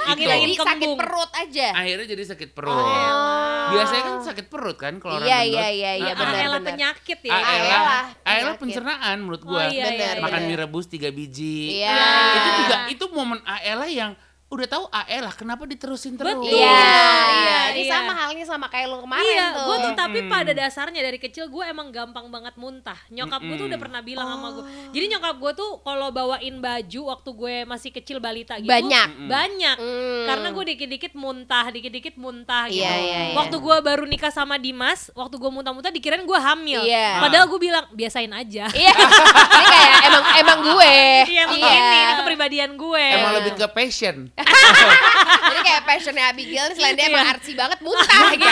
Angin-angin 0.06 0.48
Itu. 0.50 0.56
Jadi 0.56 0.68
sakit 0.70 0.90
perut 0.94 1.30
aja. 1.34 1.66
Akhirnya 1.74 2.06
jadi 2.06 2.22
sakit 2.26 2.50
perut. 2.52 2.76
Oh. 2.76 3.66
Biasanya 3.70 4.02
kan 4.02 4.14
sakit 4.22 4.46
perut 4.46 4.76
kan 4.76 4.94
kalau 4.96 5.16
orang 5.16 5.26
Iya, 5.26 5.38
gendut. 5.38 5.52
iya, 5.54 5.68
iya, 5.70 5.92
iya, 5.98 6.10
Ah, 6.10 6.18
benar, 6.18 6.34
Aela 6.34 6.52
benar. 6.54 6.68
penyakit 6.70 7.18
ya. 7.20 7.32
Aela, 7.34 7.78
Aela, 8.22 8.50
pencernaan 8.54 9.16
menurut 9.18 9.42
Oh, 9.42 9.48
gua. 9.50 9.64
iya, 9.64 9.72
iya, 9.74 9.84
Benar, 9.86 10.14
iya. 10.14 10.22
Makan 10.22 10.40
benar. 10.40 10.50
mie 10.50 10.58
rebus 10.58 10.86
tiga 10.86 11.08
biji. 11.08 11.76
Iya. 11.78 11.96
Itu 12.34 12.48
juga 12.58 12.76
itu 12.90 13.04
momen 13.10 13.40
Aela 13.42 13.84
yang 13.86 14.12
udah 14.46 14.68
tahu 14.68 14.84
Aela 14.88 15.32
kenapa 15.32 15.64
diterusin 15.64 16.14
terus. 16.14 16.30
Betul. 16.30 16.46
Iya, 16.46 16.78
Iya, 17.26 17.58
Ini 17.74 17.82
iya. 17.82 17.90
sama 17.90 18.12
halnya 18.14 18.44
sama 18.44 18.66
kayak 18.68 18.86
lo 18.86 19.02
kemarin 19.02 19.26
Iya, 19.26 19.46
tuh. 19.50 19.64
gue 19.64 19.76
tuh 19.80 19.92
tapi 19.94 20.18
Mm-mm. 20.20 20.30
pada 20.30 20.52
dasarnya 20.52 21.00
dari 21.00 21.18
kecil 21.18 21.48
gue 21.48 21.64
emang 21.64 21.90
gampang 21.90 22.28
banget 22.28 22.54
muntah. 22.54 22.94
Nyokap 23.08 23.40
gue 23.40 23.56
tuh 23.56 23.66
udah 23.66 23.80
pernah 23.80 23.98
bilang 23.98 24.28
sama 24.28 24.48
gue. 24.52 24.64
Jadi 24.92 25.04
nyokap 25.10 25.34
gue 25.34 25.52
tuh 25.54 25.70
kalau 25.80 26.08
bawain 26.08 26.54
baju 26.56 27.00
waktu 27.08 27.30
gue 27.32 27.54
masih 27.64 27.90
kecil 27.90 28.18
balita 28.18 28.54
gitu 28.56 28.70
Banyak. 28.70 29.08
banyak. 29.26 29.76
Hmm. 29.76 30.24
Karena 30.24 30.48
gue 30.50 30.64
dikit-dikit 30.70 31.12
muntah, 31.14 31.66
dikit-dikit 31.68 32.14
muntah 32.14 32.70
gitu. 32.70 32.78
Iya, 32.78 32.94
iya, 32.94 33.18
iya. 33.24 33.34
Waktu 33.34 33.56
gue 33.58 33.76
baru 33.80 34.04
nikah 34.04 34.30
sama 34.30 34.54
Dimas, 34.54 35.10
waktu 35.12 35.34
gue 35.34 35.50
muntah-muntah 35.50 35.90
dikirain 35.90 36.22
gue 36.22 36.38
hamil. 36.38 36.84
Iya. 36.84 37.18
Padahal 37.18 37.48
gue 37.48 37.58
bilang 37.58 37.90
biasain 37.90 38.30
aja. 38.30 38.70
Iya. 38.76 38.92
Ini 38.94 39.66
kayak 39.66 39.98
emang 40.04 40.24
emang 40.36 40.58
gue. 40.62 40.94
Iya, 41.26 41.42
emang 41.48 41.58
ini, 41.58 41.74
ini 41.96 42.14
kepribadian 42.14 42.70
gue. 42.76 43.04
Emang 43.10 43.32
lebih 43.34 43.52
ke 43.56 43.66
passion. 43.66 44.30
Jadi 45.44 45.60
kayak 45.62 45.82
passionnya 45.86 46.24
Abigail 46.34 46.66
nih, 46.72 46.76
selain 46.76 46.94
dia 46.98 47.06
emang 47.06 47.22
Iya. 47.22 47.32
artsy 47.38 47.52
banget 47.54 47.78
muntah 47.78 48.34
gitu. 48.34 48.50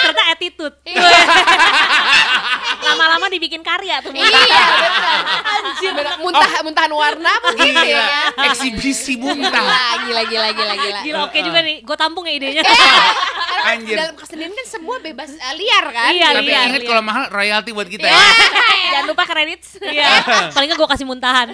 Ternyata 0.00 0.22
attitude. 0.32 0.76
lama-lama 2.78 3.26
dibikin 3.28 3.60
karya 3.60 4.00
tuh 4.00 4.14
iya, 4.16 4.24
benar. 4.24 5.20
Anjir, 5.44 5.92
muntah 6.24 6.50
muntahan 6.64 6.92
warna 6.94 7.28
apa 7.28 7.48
gitu 7.58 7.84
ya 7.84 8.00
kan? 8.00 8.48
Eksibisi 8.48 9.20
muntah. 9.20 9.64
Gila, 10.08 10.22
gila, 10.24 10.48
gila, 10.56 10.74
gila. 10.78 11.00
Gila 11.04 11.18
oke 11.28 11.38
juga 11.44 11.60
nih, 11.60 11.84
gue 11.84 11.96
tampung 11.98 12.24
ya 12.24 12.32
idenya. 12.32 12.62
Anjir. 13.68 13.96
Dalam 13.98 14.14
kesenian 14.16 14.54
kan 14.54 14.64
semua 14.64 14.96
bebas 15.02 15.28
eh, 15.34 15.54
liar 15.60 15.84
kan? 15.92 16.10
Iya, 16.14 16.28
Tapi 16.40 16.48
liar, 16.48 16.64
ingat 16.72 16.82
kalau 16.88 17.02
mahal 17.04 17.24
royalti 17.28 17.70
buat 17.76 17.88
kita 17.90 18.06
ya. 18.08 18.16
jangan 18.96 19.06
lupa 19.12 19.24
kredit 19.28 19.60
Iya, 19.84 20.24
paling 20.56 20.68
nggak 20.72 20.78
gue 20.80 20.88
kasih 20.88 21.04
muntahan. 21.04 21.48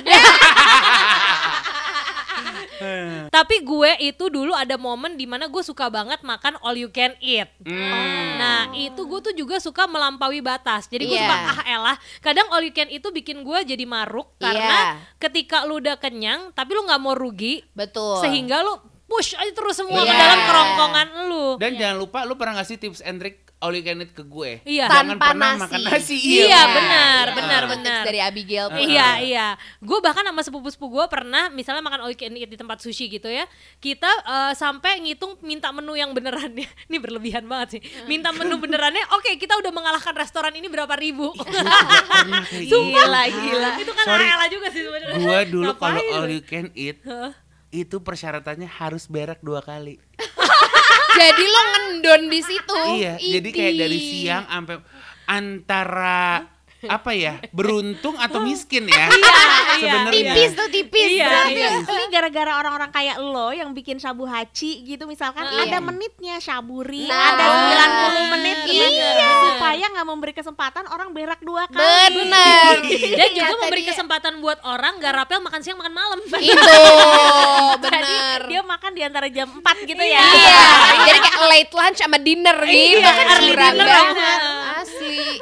Tapi 3.30 3.62
gue 3.62 3.90
itu 4.02 4.26
dulu 4.26 4.50
ada 4.50 4.74
momen 4.74 5.14
di 5.14 5.30
mana 5.30 5.46
gue 5.46 5.62
suka 5.62 5.86
banget 5.86 6.18
makan 6.26 6.58
all 6.66 6.74
you 6.74 6.90
can 6.90 7.14
eat. 7.22 7.46
Hmm. 7.62 8.34
Nah 8.42 8.74
itu 8.74 8.98
gue 9.06 9.20
tuh 9.22 9.34
juga 9.38 9.62
suka 9.62 9.86
melampaui 9.86 10.42
batas. 10.42 10.90
Jadi 10.90 11.06
gue 11.06 11.14
Iya. 11.14 11.30
suka 11.30 11.36
ah 11.38 11.60
elah. 11.62 11.96
Kadang 12.18 12.50
all 12.50 12.66
you 12.66 12.74
can 12.74 12.90
eat 12.90 13.04
itu 13.04 13.12
bikin 13.12 13.44
gue 13.44 13.58
jadi 13.68 13.84
maruk 13.84 14.32
karena 14.40 14.96
ketika 15.20 15.68
lu 15.68 15.76
udah 15.76 16.00
kenyang 16.00 16.56
tapi 16.56 16.72
lu 16.72 16.88
nggak 16.88 17.02
mau 17.04 17.12
rugi, 17.12 17.60
Betul. 17.76 18.24
sehingga 18.24 18.64
lu 18.64 18.80
push 19.06 19.32
aja 19.34 19.50
terus 19.50 19.74
semua 19.74 20.00
ke 20.00 20.06
Iya. 20.06 20.18
dalam 20.18 20.40
kerongkongan 20.42 21.08
lu. 21.26 21.46
Dan 21.56 21.72
jangan 21.74 21.96
lupa 21.98 22.18
lu 22.22 22.34
pernah 22.34 22.58
ngasih 22.58 22.76
tips 22.76 23.00
and 23.00 23.18
trick 23.18 23.36
all 23.58 23.72
you 23.72 23.80
can 23.80 23.96
eat 23.98 24.12
ke 24.12 24.20
gue. 24.20 24.60
Iya. 24.62 24.84
Jangan 24.86 25.16
Tanpa 25.16 25.24
pernah 25.26 25.50
nasi. 25.50 25.60
makan 25.62 25.80
nasi. 25.86 26.16
Iya, 26.20 26.62
benar, 26.68 27.24
benar, 27.32 27.62
Itu 27.62 27.70
benar. 27.70 27.84
tips 27.96 28.06
dari 28.06 28.20
Abigail. 28.20 28.66
tuh. 28.68 28.76
Iya 28.78 29.08
iya, 29.22 29.46
gue 29.78 29.98
bahkan 30.00 30.20
sama 30.22 30.40
sepupu-sepupu 30.42 30.92
gue 30.94 31.06
pernah 31.06 31.48
misalnya 31.48 31.80
makan 31.80 32.00
all 32.02 32.10
you 32.10 32.18
can 32.18 32.34
eat 32.34 32.44
di 32.46 32.54
tempat 32.54 32.78
sushi 32.78 33.08
gitu 33.08 33.24
ya, 33.26 33.48
kita 33.78 34.08
eh, 34.20 34.52
sampai 34.54 35.00
ngitung 35.00 35.40
minta 35.40 35.68
menu 35.70 35.94
yang 35.94 36.12
benerannya, 36.12 36.64
ini 36.88 36.98
berlebihan 36.98 37.44
banget 37.44 37.68
sih, 37.70 37.80
minta 38.04 38.28
menu 38.30 38.56
benerannya, 38.58 39.00
oke 39.12 39.32
kita 39.34 39.56
udah 39.56 39.70
mengalahkan 39.70 40.12
restoran 40.14 40.52
ini 40.52 40.66
berapa 40.66 40.92
ribu, 40.94 41.32
Pernah 41.32 42.44
kayak 42.44 42.64
gitu. 42.64 42.76
Gila, 42.84 43.22
gila. 43.30 43.70
itu 43.78 43.92
kan 43.92 44.04
Sorry. 44.06 44.24
rela 44.24 44.46
juga 44.46 44.66
sih 44.68 44.82
sebenarnya. 44.82 45.18
Gua 45.18 45.40
dulu 45.42 45.70
kalau 45.74 46.00
all 46.12 46.28
you 46.28 46.42
can 46.42 46.68
eat 46.74 47.00
itu 47.74 47.98
persyaratannya 47.98 48.70
harus 48.70 49.10
berak 49.10 49.42
dua 49.42 49.58
kali. 49.58 49.98
Jadi 51.18 51.44
lo 51.50 51.62
ngendon 51.74 52.22
di 52.30 52.40
situ. 52.42 52.78
Iya, 52.98 53.14
jadi 53.22 53.48
kayak 53.54 53.74
dari 53.86 53.98
siang 54.02 54.50
sampai 54.50 54.82
antara 55.30 56.42
apa 56.86 57.10
ya 57.10 57.34
beruntung 57.50 58.14
atau 58.14 58.40
miskin 58.40 58.84
ya 58.84 59.06
iya, 59.06 59.36
sebenarnya 59.74 60.12
Tipis 60.14 60.50
tuh 60.52 60.68
tipis. 60.68 61.08
Iya, 61.10 61.26
Berarti 61.26 61.52
iya. 61.54 61.70
Ini 61.84 62.04
gara-gara 62.08 62.52
orang-orang 62.56 62.90
kayak 62.90 63.16
lo 63.18 63.50
yang 63.50 63.70
bikin 63.70 63.96
shabu 63.96 64.24
hachi 64.24 64.84
gitu 64.84 65.04
misalkan 65.04 65.44
Iya. 65.44 65.66
ada 65.66 65.78
menitnya 65.80 66.36
shaburi, 66.38 67.04
Nah. 67.04 67.32
ada 67.32 67.44
90 67.44 68.32
menit 68.32 68.56
Iya. 68.66 68.86
iya. 68.88 69.28
supaya 69.44 69.84
nggak 69.86 70.06
memberi 70.06 70.32
kesempatan 70.32 70.84
orang 70.86 71.10
berak 71.10 71.40
dua 71.40 71.66
kali. 71.66 72.14
Bener. 72.14 72.74
Dan 73.12 73.28
juga 73.30 73.46
Kata 73.48 73.60
memberi 73.60 73.82
dia. 73.82 73.90
kesempatan 73.90 74.32
buat 74.38 74.58
orang 74.62 74.92
gak 74.96 75.14
rapel 75.14 75.38
makan 75.40 75.60
siang 75.60 75.76
makan 75.76 75.92
malam. 75.92 76.18
Itu 76.20 76.32
Jadi 77.84 77.98
bener. 78.04 78.40
dia 78.46 78.60
makan 78.62 78.90
di 78.92 79.02
antara 79.02 79.26
jam 79.28 79.48
4 79.50 79.62
gitu 79.84 80.00
ya. 80.00 80.20
Iya, 80.20 80.62
jadi 81.06 81.18
kayak 81.20 81.38
late 81.44 81.72
lunch 81.72 81.98
sama 81.98 82.16
dinner 82.16 82.56
gitu 82.62 82.98
Iya, 82.98 83.10
kan 83.10 83.26
early 83.32 83.52
dinner 83.52 83.86
banget. 83.86 84.38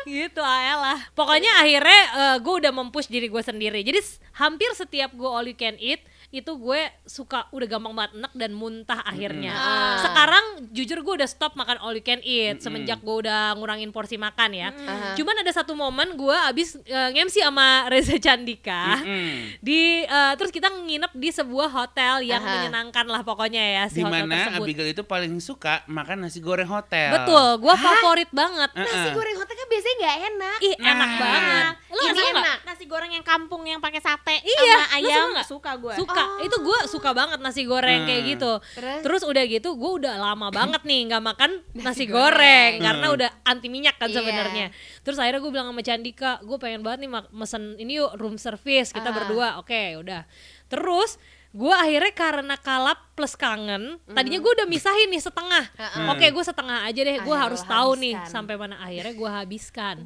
Gitu 0.07 0.43
ayolah. 0.45 1.01
Pokoknya 1.17 1.62
akhirnya 1.62 2.01
gue 2.43 2.55
udah 2.61 2.73
mempush 2.75 3.09
diri 3.09 3.33
gue 3.33 3.43
sendiri. 3.43 3.81
Jadi 3.81 3.99
hampir 4.37 4.71
setiap 4.77 5.15
gue 5.17 5.29
all 5.29 5.49
you 5.49 5.57
can 5.57 5.79
eat 5.81 6.05
itu 6.33 6.49
gue 6.51 6.81
suka 7.05 7.45
udah 7.51 7.68
gampang 7.68 7.92
banget 7.92 8.12
enek 8.14 8.33
dan 8.35 8.53
muntah 8.53 9.01
akhirnya 9.03 9.53
Ah. 9.53 10.01
sekarang 10.01 10.45
jujur 10.68 10.99
gue 10.99 11.14
udah 11.14 11.27
stop 11.27 11.53
makan 11.53 11.77
all 11.79 11.92
you 11.92 12.01
can 12.01 12.18
eat 12.21 12.57
semenjak 12.59 12.99
gue 12.99 13.16
udah 13.18 13.53
ngurangin 13.55 13.88
porsi 13.88 14.16
makan 14.16 14.51
ya 14.51 14.73
Aha. 14.73 15.12
cuman 15.12 15.37
ada 15.37 15.53
satu 15.53 15.73
momen 15.73 16.14
gue 16.14 16.33
abis 16.49 16.81
uh, 16.81 17.09
nge-MC 17.11 17.37
sama 17.42 17.85
Reza 17.87 18.16
Candika 18.16 18.97
Mm-mm. 18.99 19.61
di 19.61 19.81
eh, 20.03 20.33
terus 20.35 20.49
kita 20.51 20.68
nginep 20.68 21.12
di 21.12 21.29
sebuah 21.29 21.68
hotel 21.68 22.25
yang 22.25 22.40
Aha. 22.40 22.49
menyenangkan 22.51 23.05
lah 23.05 23.21
pokoknya 23.23 23.61
ya 23.61 23.85
si 23.87 24.01
hotel 24.01 24.25
di 24.25 24.25
mana 24.25 24.35
tersebut 24.49 24.64
Abigail 24.64 24.88
itu 24.90 25.03
paling 25.05 25.33
suka 25.37 25.85
makan 25.87 26.16
nasi 26.23 26.40
goreng 26.40 26.66
hotel 26.66 27.12
betul 27.12 27.61
gue 27.61 27.75
favorit 27.77 28.31
banget 28.31 28.71
Uh-uh. 28.73 28.81
Nasi 28.83 29.09
goreng 29.11 29.37
hotel 29.37 29.53
kan 29.55 29.68
biasanya 29.68 29.97
nggak 29.99 30.16
enak. 30.27 30.59
ih 30.61 30.75
enak 30.77 30.97
Nah. 31.05 31.18
banget 31.18 31.75
lo 31.92 32.01
Ini 32.03 32.23
enak. 32.33 32.59
Nasi 32.64 32.85
goreng 32.87 33.11
yang 33.11 33.21
kampung 33.23 33.62
yang 33.62 33.79
pakai 33.79 34.01
sate 34.01 34.40
Iya, 34.40 34.57
sama 34.57 34.81
lu 34.81 34.97
ayam 34.97 35.27
suka 35.29 35.45
suka 35.45 35.71
gue. 35.77 35.95
suka 35.99 36.22
itu 36.41 36.57
gue 36.59 36.79
suka 36.87 37.11
banget 37.11 37.39
nasi 37.39 37.63
goreng 37.63 38.03
kayak 38.03 38.21
Hmm. 38.21 38.31
gitu. 38.31 38.53
Terus? 38.75 39.01
terus 39.01 39.23
udah 39.25 39.45
gitu 39.45 39.69
gue 39.73 39.91
udah 39.99 40.15
lama 40.17 40.49
banget 40.49 40.83
nih 40.83 41.01
nggak 41.07 41.23
makan 41.25 41.51
nasi 41.85 42.05
goreng. 42.07 42.79
karena 42.79 43.07
Hmm. 43.07 43.17
udah 43.17 43.31
anti 43.43 43.67
minyak 43.67 43.97
kan 43.97 44.07
Iya. 44.07 44.17
sebenarnya. 44.19 44.67
Terus 45.01 45.17
akhirnya 45.17 45.41
gue 45.41 45.51
bilang 45.51 45.69
sama 45.69 45.83
Candika 45.83 46.33
gue 46.41 46.57
pengen 46.57 46.81
banget 46.81 46.99
nih 47.01 47.11
mesen 47.31 47.77
ini 47.77 47.97
yuk 47.97 48.15
room 48.17 48.37
service 48.37 48.91
kita 48.91 49.07
Ah. 49.07 49.15
berdua. 49.15 49.49
Oke 49.57 49.95
udah. 49.95 50.25
Terus 50.67 51.17
gue 51.53 51.69
akhirnya 51.71 52.13
karena 52.13 52.57
kalap 52.57 53.13
plus 53.13 53.35
kangen 53.35 54.01
tadinya 54.07 54.41
gue 54.41 54.53
udah 54.55 54.65
misahin 54.65 55.07
nih 55.07 55.21
setengah. 55.21 55.65
Ah, 55.75 56.09
oke 56.11 56.25
gue 56.25 56.41
setengah 56.43 56.83
aja 56.83 56.97
deh 56.99 57.19
gue 57.19 57.37
harus 57.37 57.61
tahu 57.63 57.93
nih 57.95 58.17
sampai 58.25 58.57
mana 58.57 58.81
akhirnya 58.81 59.13
gue 59.13 59.31
habiskan 59.31 59.97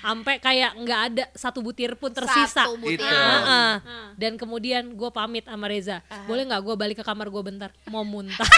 sampai 0.00 0.36
kayak 0.36 0.72
nggak 0.76 1.00
ada 1.06 1.24
satu 1.32 1.60
butir 1.60 1.92
pun 1.94 2.08
tersisa 2.10 2.64
Satu 2.64 2.76
butir. 2.76 3.04
Heeh. 3.04 3.72
Dan 4.16 4.34
kemudian 4.34 4.92
gue 4.92 5.10
pamit 5.10 5.44
sama 5.44 5.68
Reza, 5.68 6.00
boleh 6.24 6.44
nggak 6.44 6.62
gue 6.62 6.74
balik 6.74 6.96
ke 6.98 7.04
kamar 7.04 7.28
gue 7.28 7.42
bentar, 7.42 7.70
mau 7.86 8.02
muntah. 8.02 8.44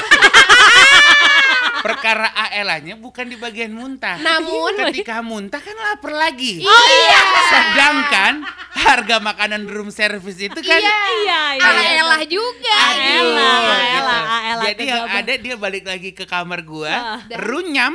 perkara 1.83 2.31
AL-nya 2.31 2.95
bukan 2.95 3.27
di 3.27 3.35
bagian 3.35 3.75
muntah 3.75 4.15
Namun 4.15 4.79
ketika 4.95 5.19
muntah 5.19 5.59
kan 5.59 5.75
lapar 5.75 6.15
lagi 6.15 6.63
Oh 6.63 6.87
iya. 6.87 7.23
sedangkan 7.51 8.33
harga 8.73 9.19
makanan 9.19 9.67
room 9.67 9.91
service 9.91 10.39
itu 10.39 10.63
kan 10.63 10.79
Iya. 10.79 10.99
iya, 11.27 11.41
Aelah 11.59 12.23
juga. 12.25 12.79
Gitu. 12.95 13.35
aelah, 13.35 14.23
aelah, 14.41 14.65
Jadi 14.71 14.83
yang 14.89 15.05
ada 15.05 15.33
dia 15.35 15.55
balik 15.59 15.85
lagi 15.85 16.15
ke 16.15 16.23
kamar 16.25 16.63
gua, 16.63 17.19
runyam, 17.37 17.95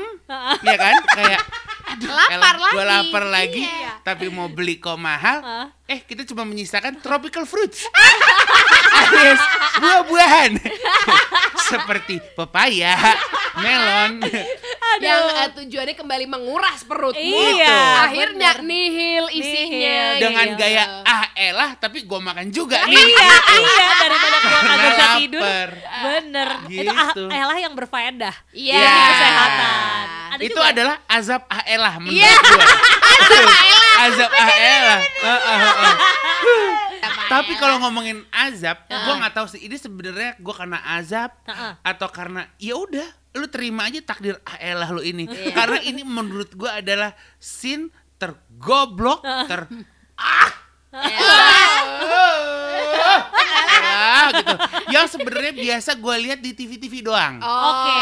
ya 0.62 0.76
kan? 0.78 0.96
Kayak 1.16 1.42
aduh, 1.98 2.10
Lapar 2.10 2.30
elah, 2.32 2.62
lagi. 2.62 2.74
Gua 2.74 2.86
lapar 2.86 3.24
lagi, 3.26 3.64
Iya. 3.64 3.92
tapi 4.02 4.26
mau 4.28 4.48
beli 4.48 4.78
kok 4.78 4.96
mahal. 4.96 5.40
Ah. 5.40 5.68
Eh, 5.84 6.00
kita 6.00 6.22
cuma 6.24 6.44
menyisakan 6.44 7.00
tropical 7.00 7.44
fruits. 7.44 7.82
Alias 8.94 9.40
buah-buahan. 9.78 10.52
Seperti 11.70 12.20
pepaya, 12.34 12.96
melon. 13.56 14.20
Yang 14.98 15.24
eh, 15.32 15.50
tujuannya 15.56 15.96
kembali 15.96 16.26
menguras 16.26 16.82
perutmu. 16.82 17.20
Iya, 17.20 18.04
Akhirnya 18.04 18.52
nihil 18.60 19.32
isinya. 19.32 20.18
dengan 20.18 20.48
gitu. 20.50 20.60
gaya 20.60 20.84
ah 21.04 21.24
elah 21.34 21.72
tapi 21.76 22.02
gua 22.02 22.20
makan 22.20 22.50
juga 22.50 22.82
nih. 22.84 22.98
iya, 22.98 23.30
iya 23.54 23.88
daripada 23.98 24.36
gua 24.38 24.50
Karena 24.50 24.68
kagak 24.74 24.90
bisa 24.90 25.06
tidur. 25.18 25.70
Bener. 26.02 26.50
Itu 26.68 26.92
ah, 26.92 27.08
Gitu. 27.08 27.24
aelah 27.30 27.58
yang 27.58 27.74
berfaedah. 27.74 28.36
Iya. 28.52 28.76
Iya. 28.76 28.96
Kesehatan. 29.08 30.08
Ada 30.38 30.44
itu 30.46 30.54
juga. 30.56 30.70
adalah 30.70 30.96
azab 31.08 31.42
aelah 31.50 31.94
menurut 31.98 32.22
Iya. 32.22 32.34
gua. 32.38 32.66
azab 34.06 34.32
aelah. 34.32 35.00
Heeh, 35.02 35.58
heeh. 35.60 35.96
Tapi 37.28 37.54
kalau 37.58 37.82
ngomongin 37.82 38.24
azab, 38.30 38.78
gua 38.88 39.14
nggak 39.20 39.34
tahu 39.34 39.48
sih 39.50 39.62
ini 39.62 39.76
sebenarnya 39.76 40.40
gua 40.40 40.56
karena 40.56 40.80
azab 40.94 41.34
Heeh. 41.44 41.72
atau 41.82 42.08
karena 42.08 42.48
ya 42.56 42.78
udah 42.78 43.08
lu 43.36 43.46
terima 43.48 43.86
aja 43.86 44.00
takdir 44.00 44.38
aelah 44.46 44.90
lu 44.90 45.02
ini. 45.02 45.28
Iya. 45.28 45.52
Karena 45.52 45.80
ini 45.82 46.02
menurut 46.02 46.54
gua 46.54 46.80
adalah 46.80 47.12
sin 47.38 47.92
tergoblok 48.18 49.22
ter 49.46 49.68
ah 50.18 50.50
Ah, 53.98 54.30
gitu. 54.32 54.54
Yang 54.88 55.06
sebenarnya 55.14 55.54
biasa 55.54 55.92
gue 55.94 56.16
lihat 56.20 56.40
di 56.40 56.52
TV-TV 56.54 57.02
doang. 57.02 57.40
Oh, 57.40 57.50
Oke. 57.74 58.02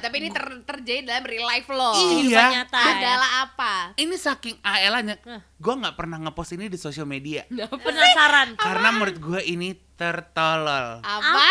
Tapi 0.00 0.14
ini 0.16 0.28
ter- 0.30 0.62
terjadi 0.64 1.00
dalam 1.04 1.24
real 1.24 1.44
life 1.44 1.68
lo. 1.68 1.92
Iya. 1.94 2.62
nyata 2.62 2.78
ya. 2.78 2.92
Adalah 2.94 3.30
apa? 3.42 3.74
Ini 3.94 4.14
saking 4.14 4.56
aelanya, 4.60 5.16
gue 5.56 5.74
nggak 5.76 5.94
pernah 5.94 6.18
ngepost 6.20 6.54
ini 6.54 6.66
di 6.66 6.78
sosial 6.78 7.04
media. 7.04 7.42
Penasaran. 7.48 8.54
Karena 8.66 8.88
menurut 8.92 9.18
gue 9.18 9.40
ini 9.44 9.74
tertolol. 9.94 10.98
Apa? 11.00 11.50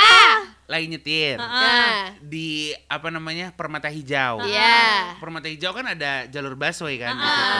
Lagi 0.68 0.88
nyetir 0.88 1.36
Nah, 1.36 2.16
di 2.18 2.72
apa 2.88 3.12
namanya 3.12 3.52
Permata 3.52 3.92
Hijau. 3.92 4.40
Iya. 4.42 5.20
Permata 5.20 5.48
Hijau 5.48 5.72
kan 5.72 5.84
ada 5.86 6.28
jalur 6.28 6.56
busway 6.56 6.96
kan 6.96 7.12
di 7.12 7.22
Ah. 7.22 7.32
situ. 7.32 7.60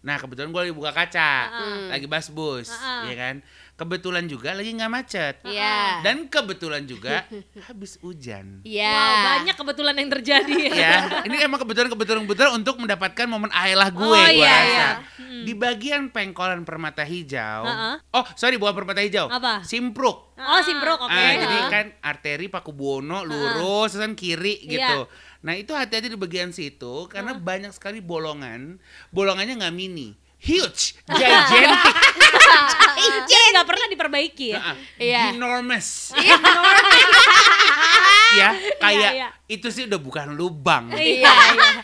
Nah 0.00 0.16
kebetulan 0.16 0.48
gue 0.48 0.60
lagi 0.62 0.74
buka 0.74 0.90
kaca, 0.90 1.32
Hmm. 1.46 1.86
lagi 1.88 2.06
bus 2.06 2.28
bus, 2.28 2.68
Ah. 2.72 3.04
ya 3.04 3.14
kan. 3.14 3.36
Kebetulan 3.74 4.24
juga 4.24 4.52
lagi 4.52 4.70
nggak 4.70 4.88
macet. 4.88 5.34
Iya. 5.42 6.00
Dan 6.00 6.24
kebetulan 6.26 6.84
juga 6.84 7.24
habis 7.68 7.96
hujan. 7.98 8.60
Iya. 8.60 8.92
Wow, 8.92 9.16
banyak 9.24 9.56
kebetulan 9.56 9.94
yang 9.96 10.10
terjadi. 10.10 10.56
ya 10.84 10.92
ini 11.22 11.36
emang 11.38 11.56
kebetulan 11.58 11.88
kebetulan 11.88 12.20
kebetulan 12.22 12.52
untuk 12.54 12.76
mendapatkan 12.76 13.26
momen 13.26 13.48
aelah 13.50 13.88
gue 13.88 14.04
Oh, 14.04 14.12
gue 14.12 14.36
iya, 14.36 14.48
rasa 14.50 14.68
iya. 14.68 14.88
di 15.40 15.52
bagian 15.54 16.08
pengkolan 16.08 16.60
permata 16.62 17.00
hijau 17.00 17.62
Heeh. 17.62 17.94
oh 18.10 18.24
sorry 18.34 18.56
bukan 18.56 18.74
permata 18.74 19.00
hijau 19.00 19.26
Apa? 19.26 19.60
simpruk 19.62 20.28
Oh, 20.36 20.56
simpruk, 20.58 20.96
oke. 20.98 21.12
Ah, 21.12 21.36
jadi 21.36 21.52
Heeh. 21.54 21.68
kan 21.68 21.86
arteri 22.00 22.48
Paku 22.48 22.72
Buwono 22.72 23.20
lurus 23.22 23.92
terus 23.92 24.00
kan 24.00 24.12
kiri 24.14 24.56
Iya. 24.58 24.72
gitu 24.72 24.98
nah 25.40 25.52
itu 25.52 25.72
hati-hati 25.72 26.08
di 26.08 26.16
bagian 26.16 26.50
situ 26.50 27.08
karena 27.08 27.32
banyak 27.32 27.72
sekali 27.72 27.98
bolongan 27.98 28.76
bolongannya 29.08 29.56
nggak 29.56 29.72
mini 29.72 30.12
huge 30.36 30.96
gigantic 31.08 31.96
Jadi 33.00 33.46
nggak 33.50 33.64
pernah 33.64 33.86
diperbaiki 33.88 34.46
ya. 34.50 34.60
Nah, 34.62 34.76
Iya. 34.96 35.22
ginormous 35.32 36.12
ya 38.30 38.54
kayak 38.78 39.10
iya. 39.12 39.28
itu 39.48 39.66
sih 39.68 39.84
udah 39.84 39.98
bukan 39.98 40.32
lubang 40.32 40.92
Iya, 40.92 41.26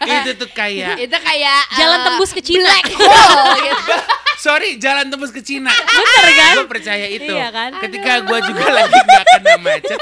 iya. 0.05 0.23
itu 0.23 0.39
tuh 0.39 0.47
kayak 0.49 0.95
Itu 0.97 1.17
kayak 1.17 1.61
Jalan 1.75 1.99
eh, 1.99 2.05
tembus 2.07 2.31
ke 2.31 2.39
Cina. 2.39 2.63
Black 2.63 2.87
hole 2.95 3.57
gitu. 3.59 3.95
sorry 4.39 4.69
jalan 4.77 5.09
tembus 5.09 5.33
ke 5.33 5.43
Cina 5.43 5.73
Bener 5.73 6.27
kan? 6.31 6.55
gue 6.55 6.69
percaya 6.71 7.07
itu 7.09 7.27
Iya 7.29 7.49
kan? 7.51 7.71
ketika 7.83 8.23
gue 8.23 8.39
juga 8.47 8.67
lagi 8.71 8.95
nggak 8.95 9.25
kena 9.33 9.55
macet 9.59 9.99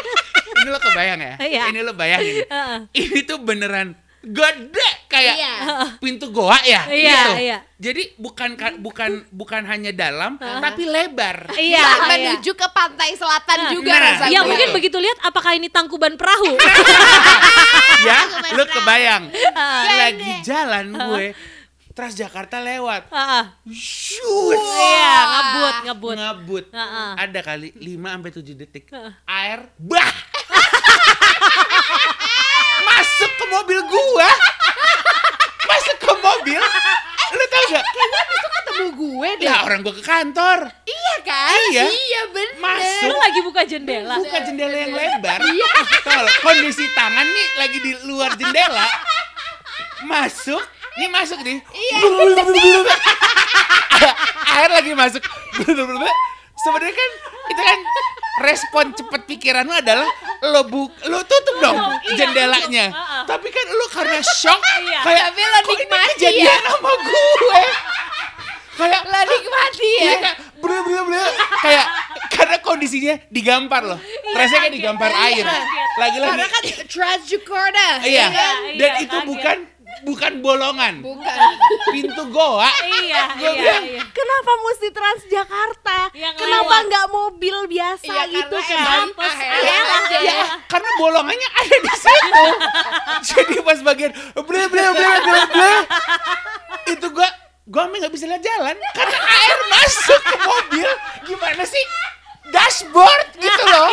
ini 0.64 0.70
lo 0.70 0.80
kebayang 0.80 1.20
ya? 1.20 1.34
Iya. 1.38 1.62
Ini 1.68 1.80
lo 1.80 1.92
bayangin. 1.92 2.34
Heeh. 2.42 2.76
ini 2.96 3.18
tuh 3.22 3.38
beneran 3.38 3.92
gede 4.24 4.90
kayak 5.04 5.36
Iya. 5.36 5.54
pintu 6.00 6.32
goa 6.32 6.56
ya 6.64 6.88
Iya, 6.88 7.12
gitu. 7.12 7.32
iya. 7.44 7.58
Jadi 7.76 8.16
bukan 8.16 8.56
ka- 8.56 8.80
bukan 8.80 9.28
bukan 9.28 9.68
hanya 9.68 9.92
dalam 9.92 10.40
tapi 10.40 10.88
lebar. 10.88 11.52
Iya, 11.52 11.76
Nah, 11.76 11.96
iya. 12.08 12.32
menuju 12.32 12.56
ke 12.56 12.66
pantai 12.72 13.12
selatan 13.12 13.58
Nah, 13.60 13.70
juga 13.70 13.92
nah, 13.92 14.00
rasanya. 14.00 14.32
Ya 14.32 14.40
mungkin 14.40 14.72
begitu 14.72 14.96
lihat 14.96 15.20
apakah 15.20 15.52
ini 15.52 15.68
tangkuban 15.68 16.16
perahu? 16.16 16.56
ya, 18.08 18.18
lu 18.50 18.64
kebayang. 18.64 19.28
Ah. 19.52 20.08
Lagi 20.08 20.40
jalan 20.40 20.84
gue 20.90 21.26
Transjakarta 21.94 22.58
lewat. 22.58 23.06
Heeh. 23.06 23.44
Shoot. 23.70 24.58
Iya, 24.58 25.14
ngebut, 25.22 25.74
ngebut. 25.86 26.16
Ngebut. 26.18 26.64
Heeh. 26.74 27.10
Ada 27.14 27.38
kali 27.38 27.70
5 27.70 28.10
sampai 28.10 28.30
7 28.32 28.54
detik. 28.56 28.84
Heeh. 28.90 29.12
Air 29.22 29.70
bah. 29.78 30.10
Masuk 32.88 33.30
ke 33.34 33.44
mobil 33.50 33.80
gua. 33.88 34.30
Masuk 35.64 35.96
ke 36.00 36.12
mobil. 36.20 36.62
Lu 37.34 37.44
tau 37.50 37.64
gak? 37.72 37.84
ketemu 38.74 38.86
gue 38.98 39.30
deh. 39.38 39.46
Ya 39.46 39.54
orang 39.62 39.80
gua 39.86 39.94
ke 39.94 40.02
kantor. 40.02 40.58
Iya 40.82 41.14
kan? 41.22 41.58
Iya. 41.70 41.84
Iya 41.88 42.20
bener. 42.34 42.58
Masuk. 42.58 43.08
Lu 43.08 43.16
lagi 43.22 43.40
buka 43.46 43.62
jendela. 43.62 44.16
Buka 44.18 44.38
jendela 44.42 44.76
yang 44.76 44.92
lebar. 44.92 45.38
Iya. 45.40 45.70
kondisi 46.42 46.84
tangan 46.92 47.26
nih 47.26 47.46
lagi 47.58 47.78
di 47.80 47.92
luar 48.10 48.30
jendela. 48.34 48.86
Masuk. 50.04 50.62
Ini 50.94 51.06
masuk 51.10 51.38
nih. 51.42 51.58
Iya. 51.70 51.98
Air 54.58 54.70
lagi 54.74 54.92
masuk. 54.94 55.22
Sebenarnya 56.64 56.94
kan 56.96 57.10
itu 57.44 57.62
kan 57.62 57.78
respon 58.36 58.90
cepet 58.90 59.20
pikiran 59.26 59.62
lu 59.62 59.72
adalah 59.72 60.08
lo 60.42 60.66
bu 60.66 60.82
lo 61.06 61.22
tutup 61.22 61.56
dong 61.60 61.78
Iya, 62.04 62.14
jendelanya. 62.18 62.86
Tapi 63.24 63.48
kan 63.48 63.66
lu 63.68 63.86
karena 63.88 64.18
shock 64.20 64.58
Iya. 64.82 64.98
kayak 65.02 65.24
Tapi 65.30 65.40
lo 65.40 65.54
"Kok 65.56 65.70
ini 65.70 65.76
nikmati 65.78 66.28
ya?" 66.36 66.56
sama 66.60 66.90
gue. 66.98 67.62
kayak 68.74 69.02
Lo 69.06 69.20
nikmati 69.22 69.88
ya. 69.88 70.02
Iya 70.02 70.14
kayak 70.18 70.36
ble 70.58 70.78
ble 70.82 71.00
ble 71.06 71.22
kayak 71.62 71.86
karena 72.34 72.56
kondisinya 72.58 73.14
digampar 73.28 73.82
loh. 73.84 74.00
Rasanya 74.34 74.66
kayak 74.66 74.74
digampar 74.74 75.10
air. 75.14 75.46
Lagi-lagi. 75.94 76.30
Karena 76.34 76.48
kan. 76.50 76.62
Iya. 78.02 78.26
Iya, 78.26 78.48
Dan 78.74 78.90
iya, 78.90 79.02
itu 79.06 79.16
bukan 79.22 79.56
bukan 80.04 80.32
bolongan. 80.38 81.00
Bukan. 81.00 81.38
Pintu 81.88 82.22
goa. 82.28 82.68
Iya, 83.00 83.22
Gua 83.38 83.50
iya, 83.50 83.52
bilang, 83.54 83.84
iya. 83.84 84.00
Kenapa 84.06 84.52
mesti 84.60 84.88
Transjakarta? 84.88 85.98
Yang 86.12 86.34
Kenapa 86.36 86.74
nggak 86.82 87.06
mobil 87.08 87.56
biasa 87.66 88.04
Iya, 88.06 88.22
gitu 88.30 88.56
kan? 88.56 89.06
akhirnya 89.10 89.72
elah 89.74 90.00
aja. 90.00 90.18
Ya, 90.20 90.36
karena 90.64 90.90
bolongannya 90.94 91.48
ada 91.50 91.76
di 91.78 91.92
situ. 91.94 92.44
Jadi 93.28 93.54
pas 93.60 93.80
bagian 93.82 94.12
ble 94.34 94.62
ble 94.64 94.84
ble 94.90 95.10
ble 95.20 95.40
ble 95.48 95.72
itu 96.86 97.06
gua 97.10 97.28
gua 97.64 97.88
nggak 97.88 98.12
bisa 98.12 98.24
lihat 98.24 98.40
jalan 98.40 98.76
karena 98.92 99.18
air 99.18 99.58
masuk 99.70 100.20
ke 100.20 100.36
mobil. 100.38 100.88
Gimana 101.24 101.64
sih? 101.64 101.84
Dashboard 102.46 103.34
gitu 103.34 103.62
loh. 103.64 103.88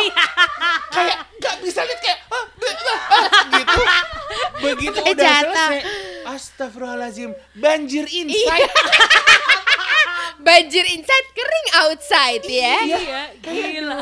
kayak 0.88 1.18
nggak 1.34 1.56
bisa 1.60 1.82
lihat 1.82 1.98
kayak 1.98 2.18
ah, 2.28 2.44
bleh, 2.54 2.76
ah, 2.78 3.00
ah, 3.10 3.24
gitu. 3.50 3.82
Begitu 4.62 4.98
Eh, 5.00 5.10
udah 5.10 5.18
jatuh. 5.18 5.50
selesai. 5.50 5.80
Astagfirullahaladzim, 6.22 7.30
banjir 7.72 8.04
inside. 8.04 8.72
Banjir 10.46 10.84
inside, 10.90 11.28
kering 11.32 11.68
outside 11.86 12.44
ya. 12.50 12.76
Iya, 12.82 13.22
gila. 13.40 13.98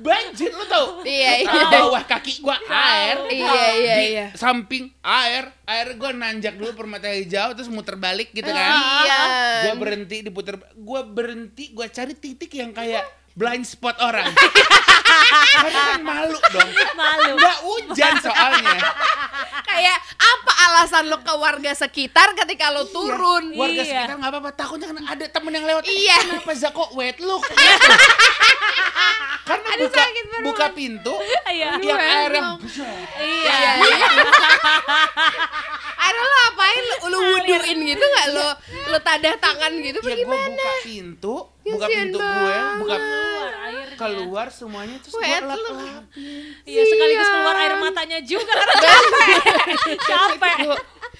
Banjir 0.00 0.50
lu 0.50 0.64
tau? 0.66 1.04
Iya, 1.04 1.44
iya. 1.44 1.64
Bawah 1.68 2.02
kaki 2.08 2.40
gua 2.42 2.56
air. 2.66 3.20
Iya, 3.28 3.62
iya, 3.76 3.94
di 3.94 4.06
iya. 4.16 4.26
samping 4.34 4.90
air, 5.04 5.52
air 5.68 5.94
gua 6.00 6.10
nanjak 6.16 6.56
dulu 6.56 6.72
permata 6.74 7.12
hijau 7.12 7.52
terus 7.54 7.68
muter 7.68 8.00
balik 8.00 8.32
gitu 8.34 8.48
kan. 8.48 8.80
Iya. 9.04 9.20
Gua 9.68 9.74
berhenti 9.78 10.24
diputer, 10.24 10.56
gua 10.74 11.04
berhenti, 11.04 11.70
gua 11.76 11.86
cari 11.86 12.16
titik 12.16 12.50
yang 12.56 12.72
kayak 12.72 13.04
blind 13.32 13.64
spot 13.64 13.96
orang. 13.98 14.28
Karena 15.54 15.80
kan 15.90 16.02
malu 16.02 16.38
dong. 16.50 16.70
Malu. 16.92 17.32
Nggak 17.36 17.58
hujan 17.62 18.14
soalnya. 18.20 18.78
Kayak 19.62 19.98
apa 20.14 20.52
alasan 20.68 21.08
lo 21.08 21.20
ke 21.20 21.32
warga 21.32 21.72
sekitar 21.72 22.32
ketika 22.34 22.68
lo 22.68 22.84
turun? 22.86 23.52
Warga 23.52 23.72
Iya. 23.74 23.84
sekitar 23.86 24.16
nggak 24.18 24.30
apa-apa, 24.30 24.50
takutnya 24.52 24.86
kan 24.88 25.00
ada 25.06 25.24
temen 25.26 25.52
yang 25.52 25.64
lewat. 25.64 25.84
Iya. 25.84 26.16
Kenapa 26.22 26.52
Zako 26.52 26.84
wet 26.94 27.16
look? 27.18 27.40
Karena 29.42 29.68
buka, 29.74 29.98
sakit 29.98 30.24
buka 30.46 30.66
pintu, 30.70 31.14
Iya. 31.50 31.74
yang 31.76 31.98
air 31.98 32.30
yang 32.30 32.50
Iya. 33.18 33.70
Ada 36.02 36.18
lo 36.18 36.36
apain 36.48 36.82
lo, 36.82 36.96
lo 37.08 37.18
wuduin 37.22 37.78
gitu 37.86 38.02
nggak 38.02 38.26
lo 38.34 38.48
lo 38.90 38.98
tadah 38.98 39.34
tangan 39.38 39.70
gitu 39.78 39.98
ya 40.02 40.18
gue 40.18 40.24
bagaimana? 40.26 40.50
buka 40.50 40.72
pintu 40.82 41.34
buka 41.72 41.86
Kasian 41.86 42.04
pintu 42.06 42.18
gue 42.18 42.56
buka 42.78 42.96
Keluar 42.96 43.52
airnya. 43.58 43.96
keluar 43.96 44.46
semuanya 44.48 44.96
terus 44.98 45.14
gue 45.14 45.24
lap 45.24 46.04
Iya, 46.62 46.82
sekaligus 46.84 47.28
keluar 47.28 47.56
air 47.56 47.74
matanya 47.76 48.18
juga 48.20 48.52
karena 48.52 48.74
capek. 48.76 49.38
capek. 50.10 50.56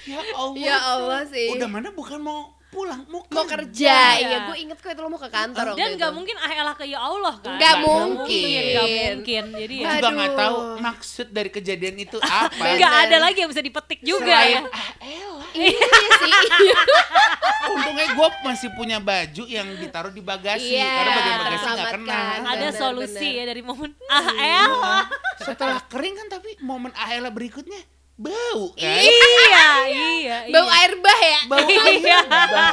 ya 0.05 0.21
Allah 0.35 0.55
Ya 0.57 0.77
Allah 0.79 1.21
sih. 1.25 1.49
udah 1.51 1.67
mana 1.67 1.89
bukan 1.91 2.19
mau 2.19 2.53
pulang 2.73 3.05
mau 3.07 3.21
mau 3.23 3.45
kerja. 3.45 3.53
kerja, 3.69 3.97
Iya. 4.17 4.25
iya 4.25 4.39
gue 4.45 4.57
inget 4.59 4.79
kok 4.79 4.89
itu 4.89 4.99
lo 4.99 5.07
mau 5.07 5.17
ke 5.17 5.29
kantor 5.29 5.77
Dan 5.77 5.87
itu. 5.87 5.97
nggak 5.99 6.11
mungkin 6.11 6.37
ah 6.37 6.51
elah 6.51 6.73
ke 6.73 6.85
ya 6.85 6.99
Allah 6.99 7.35
kan. 7.37 7.55
Nggak 7.55 7.75
mungkin. 7.79 8.63
Nggak 8.67 8.89
mungkin. 8.89 9.43
Jadi 9.55 9.75
Gue 9.77 9.85
ya 9.85 9.93
juga 9.95 10.09
nggak 10.11 10.33
tahu 10.35 10.57
maksud 10.81 11.27
dari 11.29 11.51
kejadian 11.51 11.97
itu 11.99 12.17
apa 12.19 12.65
nggak 12.73 12.95
ada 13.05 13.17
lagi 13.21 13.39
yang 13.39 13.51
bisa 13.51 13.61
dipetik 13.61 14.01
juga 14.01 14.25
Selain, 14.33 14.65
ya. 14.65 14.73
ah 14.73 14.89
elah 14.99 15.47
Iya 15.53 15.89
sih. 16.19 16.33
untungnya 17.73 18.07
gue 18.11 18.29
masih 18.43 18.69
punya 18.71 18.99
baju 18.99 19.45
yang 19.47 19.69
ditaruh 19.75 20.11
di 20.11 20.21
bagasi 20.21 20.73
Iya, 20.73 20.89
karena 20.89 21.11
bagian 21.13 21.39
bagasi 21.43 21.67
nggak 21.69 21.91
kena. 21.95 22.21
Ada 22.43 22.67
Benar, 22.67 22.73
solusi 22.75 23.29
ya 23.33 23.45
dari 23.45 23.63
momen 23.63 23.91
ah 24.09 24.27
elah. 24.33 25.05
setelah 25.39 25.81
kering 25.85 26.15
kan 26.15 26.29
tapi 26.31 26.57
momen 26.59 26.93
ah 26.95 27.09
elah 27.11 27.29
berikutnya 27.29 27.81
bau 28.15 28.73
kan 28.75 29.01
Iya, 29.03 29.67
iya, 29.91 30.37
Bau 30.49 30.67
iya. 30.67 30.77
air 30.79 30.93
bah 30.99 31.21
ya? 31.21 31.39
bau 31.49 31.67
air 31.87 31.99
Iya. 31.99 32.19
bah. 32.27 32.73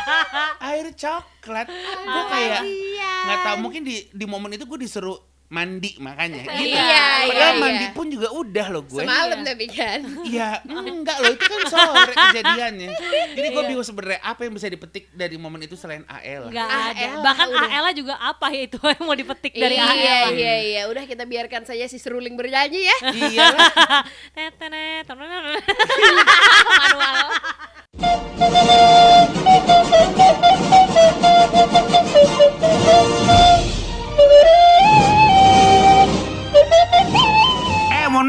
air 0.61 0.87
coklat 0.93 1.67
gue 1.99 2.23
kayak 2.27 2.61
Iya. 2.63 3.13
nggak 3.25 3.39
tahu 3.43 3.57
mungkin 3.59 3.81
di 3.83 4.09
di 4.09 4.25
momen 4.25 4.53
itu 4.53 4.63
gue 4.63 4.79
disuruh 4.79 5.17
mandi 5.49 5.97
makanya 5.97 6.45
gitu. 6.45 6.77
Iya, 6.77 7.25
padahal 7.25 7.53
iya, 7.57 7.57
mandi 7.57 7.85
iya. 7.89 7.95
pun 7.97 8.05
juga 8.05 8.29
udah 8.29 8.65
loh 8.69 8.85
gue 8.85 9.01
Semalam 9.01 9.33
Iya. 9.33 9.47
tapi 9.49 9.65
kan. 9.65 9.99
ya 10.29 10.49
enggak 10.63 11.17
loh 11.17 11.31
itu 11.33 11.41
kan 11.43 11.61
sore 11.65 12.13
kejadiannya 12.13 12.87
jadi 13.33 13.47
gue 13.49 13.57
Iya. 13.57 13.67
bingung 13.67 13.81
sebenarnya 13.81 14.21
apa 14.21 14.45
yang 14.45 14.53
bisa 14.53 14.69
dipetik 14.69 15.09
dari 15.09 15.35
momen 15.35 15.65
itu 15.65 15.73
selain 15.73 16.05
AL 16.05 16.53
Nggak 16.53 16.69
Ah, 16.69 16.93
ada. 16.93 17.07
Bahkan 17.25 17.47
udah. 17.49 17.65
ah 17.65 17.77
elah 17.81 17.93
juga 17.93 18.13
apa 18.15 18.45
ya 18.49 18.61
itu 18.63 18.77
yang 18.93 19.01
mau 19.01 19.17
dipetik 19.17 19.53
dari 19.53 19.73
iya, 19.73 19.83
ah 19.83 19.95
elah. 19.97 20.29
iya, 20.31 20.55
iya. 20.61 20.81
Udah 20.85 21.03
kita 21.03 21.25
biarkan 21.25 21.65
saja 21.65 21.89
si 21.89 21.97
seruling 21.97 22.37
bernyanyi 22.37 22.85
ya. 22.85 22.97
iya. 23.09 23.49
Manual. 26.69 27.25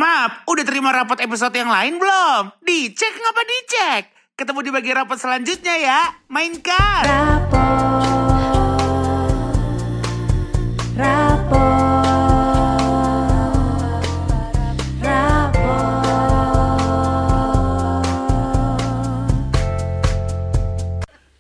Maaf 0.01 0.49
udah 0.49 0.65
terima 0.65 0.89
rapot 0.97 1.21
episode 1.21 1.53
yang 1.53 1.69
lain 1.69 2.01
belum? 2.01 2.57
Dicek 2.65 3.13
ngapa 3.21 3.43
dicek? 3.45 4.03
Ketemu 4.33 4.59
di 4.65 4.71
bagian 4.73 4.97
rapot 5.05 5.21
selanjutnya 5.21 5.77
ya. 5.77 6.01
Mainkan. 6.33 7.05
Rapor 7.05 8.30